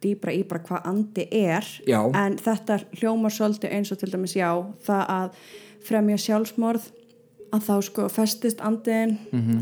dýbra 0.00 0.32
í 0.32 0.44
bara 0.48 0.62
hvað 0.64 0.86
andi 0.88 1.26
er. 1.30 1.66
Já. 1.88 2.00
en 2.14 2.38
þetta 2.40 2.80
hljómar 3.00 3.34
svolítið 3.34 3.74
eins 3.76 3.92
og 3.92 4.00
til 4.00 4.10
dæmis 4.12 4.36
já 4.36 4.50
það 4.86 5.04
að 5.16 5.44
fremja 5.84 6.16
sjálfsmorð 6.20 6.88
að 7.50 7.64
þá 7.66 7.74
sko 7.82 8.08
festist 8.12 8.60
andiðin 8.62 9.16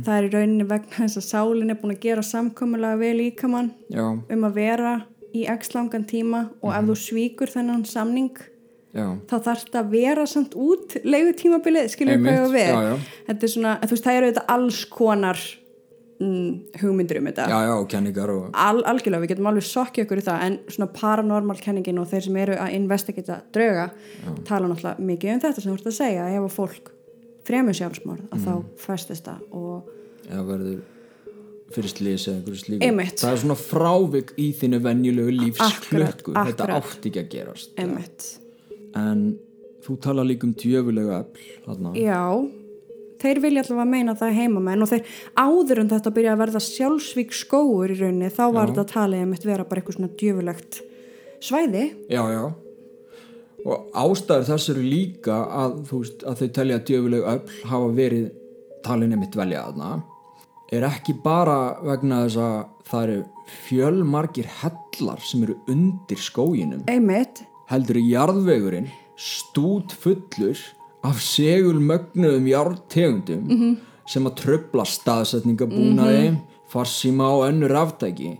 það 0.05 0.15
er 0.15 0.27
í 0.27 0.33
rauninni 0.35 0.67
vegna 0.69 1.07
þess 1.07 1.21
að 1.23 1.29
sálinn 1.29 1.73
er 1.73 1.79
búin 1.81 1.95
að 1.95 2.03
gera 2.05 2.23
samkomulega 2.23 3.01
við 3.01 3.15
líkamann 3.23 3.73
Já, 3.89 4.05
um 4.13 4.45
að 4.45 4.59
vera 4.61 4.93
í 5.35 5.47
x 5.49 5.75
langan 5.75 6.05
tíma 6.09 6.49
og 6.61 6.75
ef 6.75 6.89
þú 6.91 6.99
svíkur 7.03 7.53
þennan 7.53 7.87
samning 7.89 8.37
já, 8.97 9.07
þá 9.31 9.37
þarf 9.37 9.65
þetta 9.65 9.81
að 9.83 9.95
vera 9.95 10.27
samt 10.31 10.59
út 10.59 10.99
leigu 11.05 11.33
tímabilið, 11.39 11.89
skiljum 11.95 12.27
hvað 12.27 12.39
ég 12.39 12.53
við? 12.57 12.69
Já, 12.69 12.83
já. 12.89 13.17
þetta 13.31 13.49
er 13.49 13.55
svona, 13.55 13.79
þú 13.85 13.97
veist, 13.97 14.07
það 14.09 14.21
eru 14.21 14.31
þetta 14.33 14.45
alls 14.57 14.83
konar 14.93 15.43
mm, 16.19 16.51
hugmyndir 16.83 17.21
um 17.21 17.31
þetta. 17.31 17.49
Já, 17.53 17.59
já, 17.69 17.75
kenningar 17.95 18.35
og 18.35 18.51
Al, 18.67 18.83
algjörlega, 18.93 19.25
við 19.25 19.35
getum 19.35 19.51
alveg 19.53 19.67
sokkið 19.69 20.07
okkur 20.07 20.23
í 20.23 20.27
það 20.29 20.45
en 20.49 20.61
svona 20.69 20.91
paranormal 20.99 21.59
kenningin 21.63 22.03
og 22.03 22.11
þeir 22.13 22.29
sem 22.29 22.43
eru 22.45 22.61
að 22.61 22.77
investigita 22.79 23.41
drauga 23.55 23.91
tala 24.49 24.71
náttúrulega 24.71 25.11
mikið 25.13 25.35
um 25.35 25.43
þetta 25.47 25.65
sem 25.65 25.73
þú 25.73 25.79
ert 25.81 25.91
að 25.93 25.99
segja. 26.03 26.31
Ef 26.35 26.49
að 26.49 26.57
fólk 26.57 26.95
fremur 27.49 27.77
sjálfsmorð 27.77 28.29
að 28.35 28.45
þá 28.45 28.53
festist 28.83 29.29
það 29.29 29.45
og 29.57 29.95
eða 30.29 30.45
verður 30.49 30.81
fyrir 31.75 31.93
slýs 31.93 32.27
eða 32.29 32.39
einhverju 32.39 32.61
slíku. 32.63 32.85
Einmitt. 32.87 33.21
það 33.21 33.35
er 33.35 33.41
svona 33.43 33.59
frávik 33.61 34.35
í 34.41 34.51
þínu 34.57 34.81
venjulegu 34.85 35.35
lífsklökku 35.37 36.33
Akkurat, 36.33 36.53
þetta 36.53 36.69
átti 36.79 37.11
ekki 37.13 37.23
að 37.25 37.33
gerast 37.35 37.75
en 38.97 39.27
þú 39.85 39.99
tala 40.05 40.25
líka 40.27 40.49
um 40.49 40.55
djöfulega 40.59 41.21
öll 41.23 41.45
þarna. 41.67 41.93
Já, 41.99 42.23
þeir 43.23 43.43
vilja 43.43 43.65
allavega 43.65 43.91
meina 43.91 44.15
það 44.19 44.39
heimamenn 44.39 44.85
og 44.85 44.93
þeir 44.93 45.19
áður 45.35 45.83
en 45.83 45.93
þetta 45.93 46.15
byrja 46.19 46.35
að 46.35 46.43
verða 46.45 46.65
sjálfsvík 46.69 47.37
skóur 47.37 47.93
í 47.93 47.99
rauninni 47.99 48.31
þá 48.35 48.45
var 48.55 48.73
þetta 48.73 48.87
talið 48.93 49.27
um 49.27 49.35
eitt 49.37 49.47
vera 49.49 49.67
bara 49.69 49.83
eitthvað 49.83 49.99
svona 49.99 50.17
djöfulegt 50.21 50.81
svæði. 51.45 51.85
já, 52.11 52.23
já. 52.35 52.45
Og 53.67 53.89
ástæður 53.99 54.47
þess 54.53 54.71
eru 54.73 54.85
líka 54.87 55.39
að, 55.51 55.81
þú 55.89 55.99
veist, 56.05 56.23
að 56.23 56.43
þau 56.43 56.53
telja 56.57 56.77
að 56.79 56.85
djöfulega 56.89 57.33
öll 57.35 57.57
hafa 57.73 57.89
verið 57.97 58.29
talin 58.87 59.17
einmitt 59.17 59.37
velja 59.37 59.65
þarna. 59.67 59.91
Er 60.73 60.85
ekki 60.87 61.17
bara 61.25 61.59
vegna 61.83 62.23
þess 62.27 62.41
að 62.45 62.57
það 62.89 63.05
eru 63.09 63.19
fjölmargir 63.67 64.49
hellar 64.61 65.23
sem 65.25 65.45
eru 65.47 65.57
undir 65.73 66.21
skóginum? 66.23 66.85
Einmitt, 66.93 67.43
heldur 67.69 68.01
jarðvegurinn 68.01 68.89
stút 69.19 69.93
fullur 69.93 70.59
af 71.07 71.21
segulmögnuðum 71.23 72.49
jártegundum 72.49 73.77
sem 74.09 74.27
að 74.27 74.39
tröfla 74.41 74.87
staðsetningabúnaði, 74.89 76.39
farsíma 76.73 77.29
og 77.37 77.47
önnur 77.51 77.75
ráftæki 77.77 78.37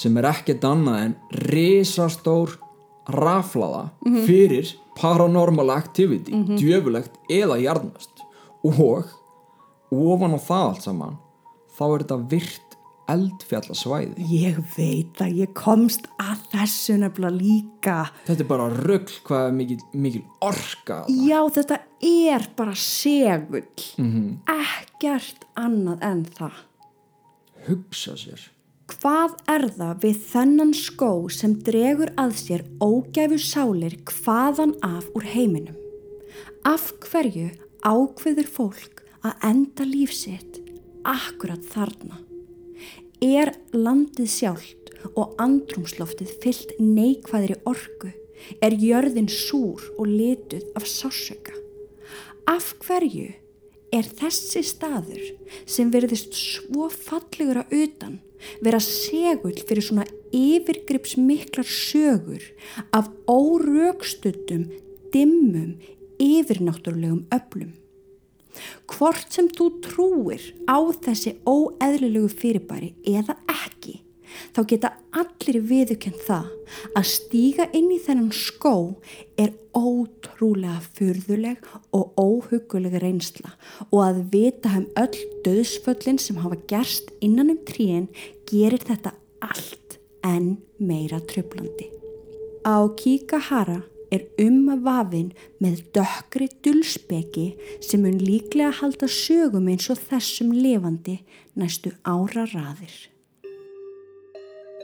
sem 0.00 0.16
er 0.16 0.30
ekkert 0.30 0.64
annað 0.64 1.02
en 1.04 1.16
risastór 1.50 2.56
raflaða 3.10 3.90
fyrir 4.26 4.70
paranormal 4.96 5.72
activity, 5.74 6.32
djöfulegt 6.56 7.16
eða 7.32 7.58
jarðnast 7.60 8.24
og 8.64 8.80
ofan 9.90 10.36
á 10.36 10.40
það 10.40 10.66
allt 10.68 10.86
saman 10.86 11.16
þá 11.76 11.84
er 11.86 12.02
þetta 12.02 12.18
virt 12.30 12.69
eldfjallasvæði 13.14 14.28
ég 14.30 14.60
veit 14.76 15.20
að 15.22 15.40
ég 15.42 15.52
komst 15.56 16.08
að 16.20 16.44
þessu 16.54 16.98
nefnilega 17.00 17.36
líka. 17.36 17.96
þetta 18.28 18.44
er 18.44 18.50
bara 18.50 18.68
rugl 18.74 19.18
hvað 19.26 19.50
mikil, 19.56 19.80
mikil 19.92 20.22
orka. 20.44 21.02
Já, 21.08 21.40
þetta 21.56 21.80
er 22.06 22.48
bara 22.56 22.76
segull. 22.78 23.66
Ekkert 24.50 25.46
annað 25.58 26.08
en 26.10 26.24
það. 26.38 26.64
hugsa 27.66 28.16
sér 28.16 28.48
Hvað 28.90 29.36
er 29.52 29.64
það 29.76 29.98
við 30.02 30.22
þennan 30.32 30.72
skó 30.74 31.10
sem 31.30 31.52
dregur 31.66 32.10
að 32.18 32.32
sér 32.40 32.64
ógæfu 32.82 33.38
sálir 33.38 33.94
hvaðan 34.08 34.72
af 34.82 35.06
úr 35.14 35.28
heiminum? 35.30 35.76
Af 36.66 36.90
hverju 37.06 37.52
ákveður 37.86 38.50
fólk 38.50 39.04
að 39.22 39.46
enda 39.46 39.86
lífsitt 39.86 40.58
akkurat 41.06 41.62
þarna? 41.70 42.18
Er 43.20 43.50
landið 43.76 44.30
sjálft 44.32 44.94
og 45.12 45.34
andrumsloftið 45.44 46.30
fyllt 46.40 46.70
neikvæðri 46.80 47.58
orku? 47.68 48.14
Er 48.64 48.72
jörðin 48.72 49.28
súr 49.28 49.82
og 50.00 50.08
lituð 50.08 50.64
af 50.72 50.86
sásöka? 50.88 51.52
Af 52.48 52.72
hverju 52.80 53.28
er 53.92 54.08
þessi 54.08 54.62
staður 54.64 55.20
sem 55.68 55.90
verðist 55.92 56.32
svo 56.32 56.88
fallegur 56.88 57.60
að 57.60 57.76
utan 57.82 58.16
vera 58.64 58.80
segull 58.80 59.58
fyrir 59.68 59.84
svona 59.84 60.08
yfirgripsmiklar 60.32 61.68
sögur 61.68 62.46
af 62.96 63.12
órökstutum, 63.28 64.64
dimmum, 65.12 65.76
yfirnáttúrulegum 66.16 67.26
öflum? 67.36 67.76
Hvort 68.90 69.26
sem 69.32 69.48
þú 69.48 69.70
trúir 69.84 70.44
á 70.66 70.78
þessi 71.02 71.36
óeðlilegu 71.46 72.30
fyrirbæri 72.32 72.94
eða 73.06 73.36
ekki, 73.52 74.00
þá 74.54 74.60
geta 74.70 74.90
allir 75.10 75.60
viðukent 75.66 76.20
það 76.26 76.48
að 76.98 77.08
stíga 77.10 77.66
inn 77.76 77.90
í 77.94 77.98
þennan 78.02 78.32
skó 78.34 78.74
er 79.40 79.52
ótrúlega 79.76 80.80
furðuleg 80.98 81.70
og 81.96 82.18
óhuguleg 82.18 82.98
reynsla 83.02 83.54
og 83.90 84.00
að 84.06 84.22
vita 84.34 84.74
um 84.78 84.88
öll 84.98 85.24
döðsföllin 85.46 86.18
sem 86.22 86.40
hafa 86.42 86.58
gerst 86.70 87.12
innan 87.22 87.54
um 87.54 87.62
tríin 87.66 88.08
gerir 88.50 88.82
þetta 88.82 89.14
allt 89.44 89.98
en 90.26 90.58
meira 90.78 91.20
tröflandi. 91.22 91.88
Á 92.66 92.84
Kikahara 92.92 93.80
er 94.14 94.26
umvafin 94.42 95.30
með 95.62 95.84
dökkri 95.96 96.48
dulspeki 96.64 97.46
sem 97.84 98.02
mun 98.04 98.18
líklega 98.18 98.72
halda 98.80 99.08
sögum 99.10 99.70
eins 99.70 99.90
og 99.92 100.00
þessum 100.10 100.52
lifandi 100.54 101.20
næstu 101.58 101.94
ára 102.04 102.46
raðir. 102.50 102.96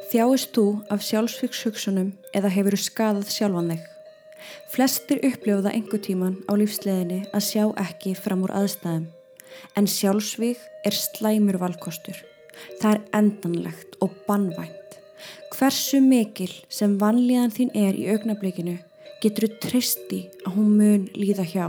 Þjáist 0.06 0.54
þú 0.54 0.66
af 0.94 1.02
sjálfsvíkshugsunum 1.02 2.12
eða 2.36 2.52
hefur 2.54 2.78
skadað 2.78 3.32
sjálfan 3.34 3.74
þig? 3.74 3.84
Flestir 4.70 5.18
það 5.44 5.72
einhver 5.72 6.02
tíman 6.02 6.36
á 6.46 6.52
lífsleðinni 6.54 7.24
að 7.34 7.46
sjá 7.48 7.64
ekki 7.82 8.14
fram 8.14 8.44
úr 8.46 8.54
aðstæðum. 8.54 9.08
en 9.76 9.86
sjálfsvíg 9.86 10.58
er 10.84 10.92
slæmur 10.92 11.58
valkostur. 11.60 12.16
Það 12.80 12.92
er 12.94 13.02
endanlegt 13.18 13.96
og 14.04 14.12
bannvænt. 14.28 14.98
Hversu 15.56 16.00
mikil 16.04 16.52
sem 16.68 16.98
vanlíðan 17.00 17.54
þín 17.54 17.72
er 17.74 17.96
í 17.96 18.08
augnablikinu 18.12 18.76
getur 19.22 19.48
þú 19.48 19.60
tristi 19.66 20.22
að 20.44 20.56
hún 20.58 20.72
mun 20.78 21.04
líða 21.16 21.46
hjá. 21.48 21.66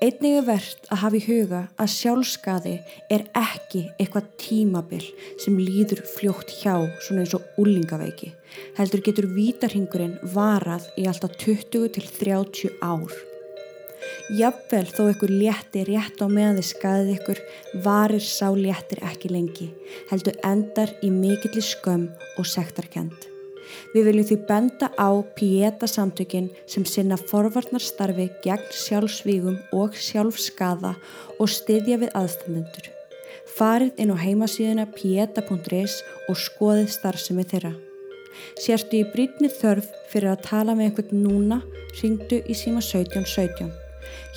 Einnig 0.00 0.38
er 0.38 0.44
verðt 0.46 0.86
að 0.88 1.00
hafa 1.02 1.18
í 1.18 1.24
huga 1.26 1.58
að 1.76 1.90
sjálfskaði 1.92 2.70
er 3.12 3.26
ekki 3.36 3.82
eitthvað 4.00 4.30
tímabil 4.40 5.02
sem 5.42 5.58
líður 5.60 6.00
fljótt 6.08 6.54
hjá 6.62 6.72
svona 7.04 7.26
eins 7.26 7.34
og 7.36 7.60
úlingaveiki. 7.60 8.30
Heldur 8.78 9.04
getur 9.04 9.28
vítarhingurinn 9.34 10.16
varað 10.32 10.88
í 10.96 11.04
alltaf 11.10 11.36
20 11.44 11.92
til 11.98 12.06
30 12.16 12.80
ár. 12.80 13.12
Jafnvel 14.40 14.86
þó 14.88 15.02
ykkur 15.10 15.34
létti 15.36 15.84
rétt 15.90 16.24
á 16.24 16.26
meðan 16.32 16.62
þið 16.62 16.68
skaðið 16.70 17.14
ykkur 17.18 17.42
varir 17.84 18.24
sá 18.24 18.46
léttir 18.56 19.04
ekki 19.04 19.34
lengi. 19.36 19.68
Heldur 20.08 20.40
endar 20.48 20.96
í 21.04 21.12
mikilli 21.12 21.60
skömm 21.60 22.08
og 22.40 22.48
sektarkend. 22.48 23.29
Við 23.94 24.08
viljum 24.08 24.28
því 24.28 24.38
benda 24.48 24.90
á 24.94 25.10
Pieta 25.36 25.88
samtökin 25.90 26.48
sem 26.70 26.86
sinna 26.86 27.18
forvarnarstarfi 27.18 28.28
gegn 28.44 28.70
sjálfsvígum 28.84 29.58
og 29.76 29.98
sjálfskaða 29.98 30.94
og 31.38 31.52
styðja 31.52 32.00
við 32.04 32.16
aðstandendur. 32.18 32.90
Farið 33.50 33.98
inn 34.00 34.14
á 34.14 34.16
heimasíðuna 34.22 34.86
pieta.is 34.94 36.00
og 36.30 36.38
skoðið 36.38 36.90
starfsemi 36.94 37.44
þeirra. 37.50 37.74
Sérstu 38.60 39.00
í 39.00 39.06
brítni 39.12 39.50
þörf 39.52 39.90
fyrir 40.12 40.32
að 40.32 40.44
tala 40.46 40.76
með 40.76 40.90
einhvern 40.90 41.24
núna, 41.24 41.60
ringdu 42.00 42.40
í 42.46 42.56
síma 42.56 42.82
1717. 42.84 43.70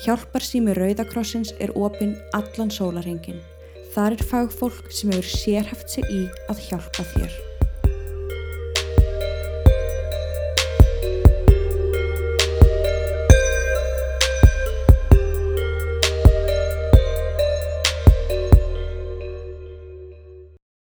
Hjálpar 0.04 0.44
sími 0.44 0.74
Rauðakrossins 0.76 1.54
er 1.62 1.72
opinn 1.78 2.16
allan 2.36 2.72
sólarhengin. 2.74 3.40
Þar 3.94 4.18
er 4.18 4.28
fagfólk 4.30 4.90
sem 4.90 5.14
hefur 5.14 5.30
sérhæft 5.38 5.90
sig 5.96 6.06
í 6.10 6.24
að 6.50 6.64
hjálpa 6.68 7.06
þér. 7.14 7.53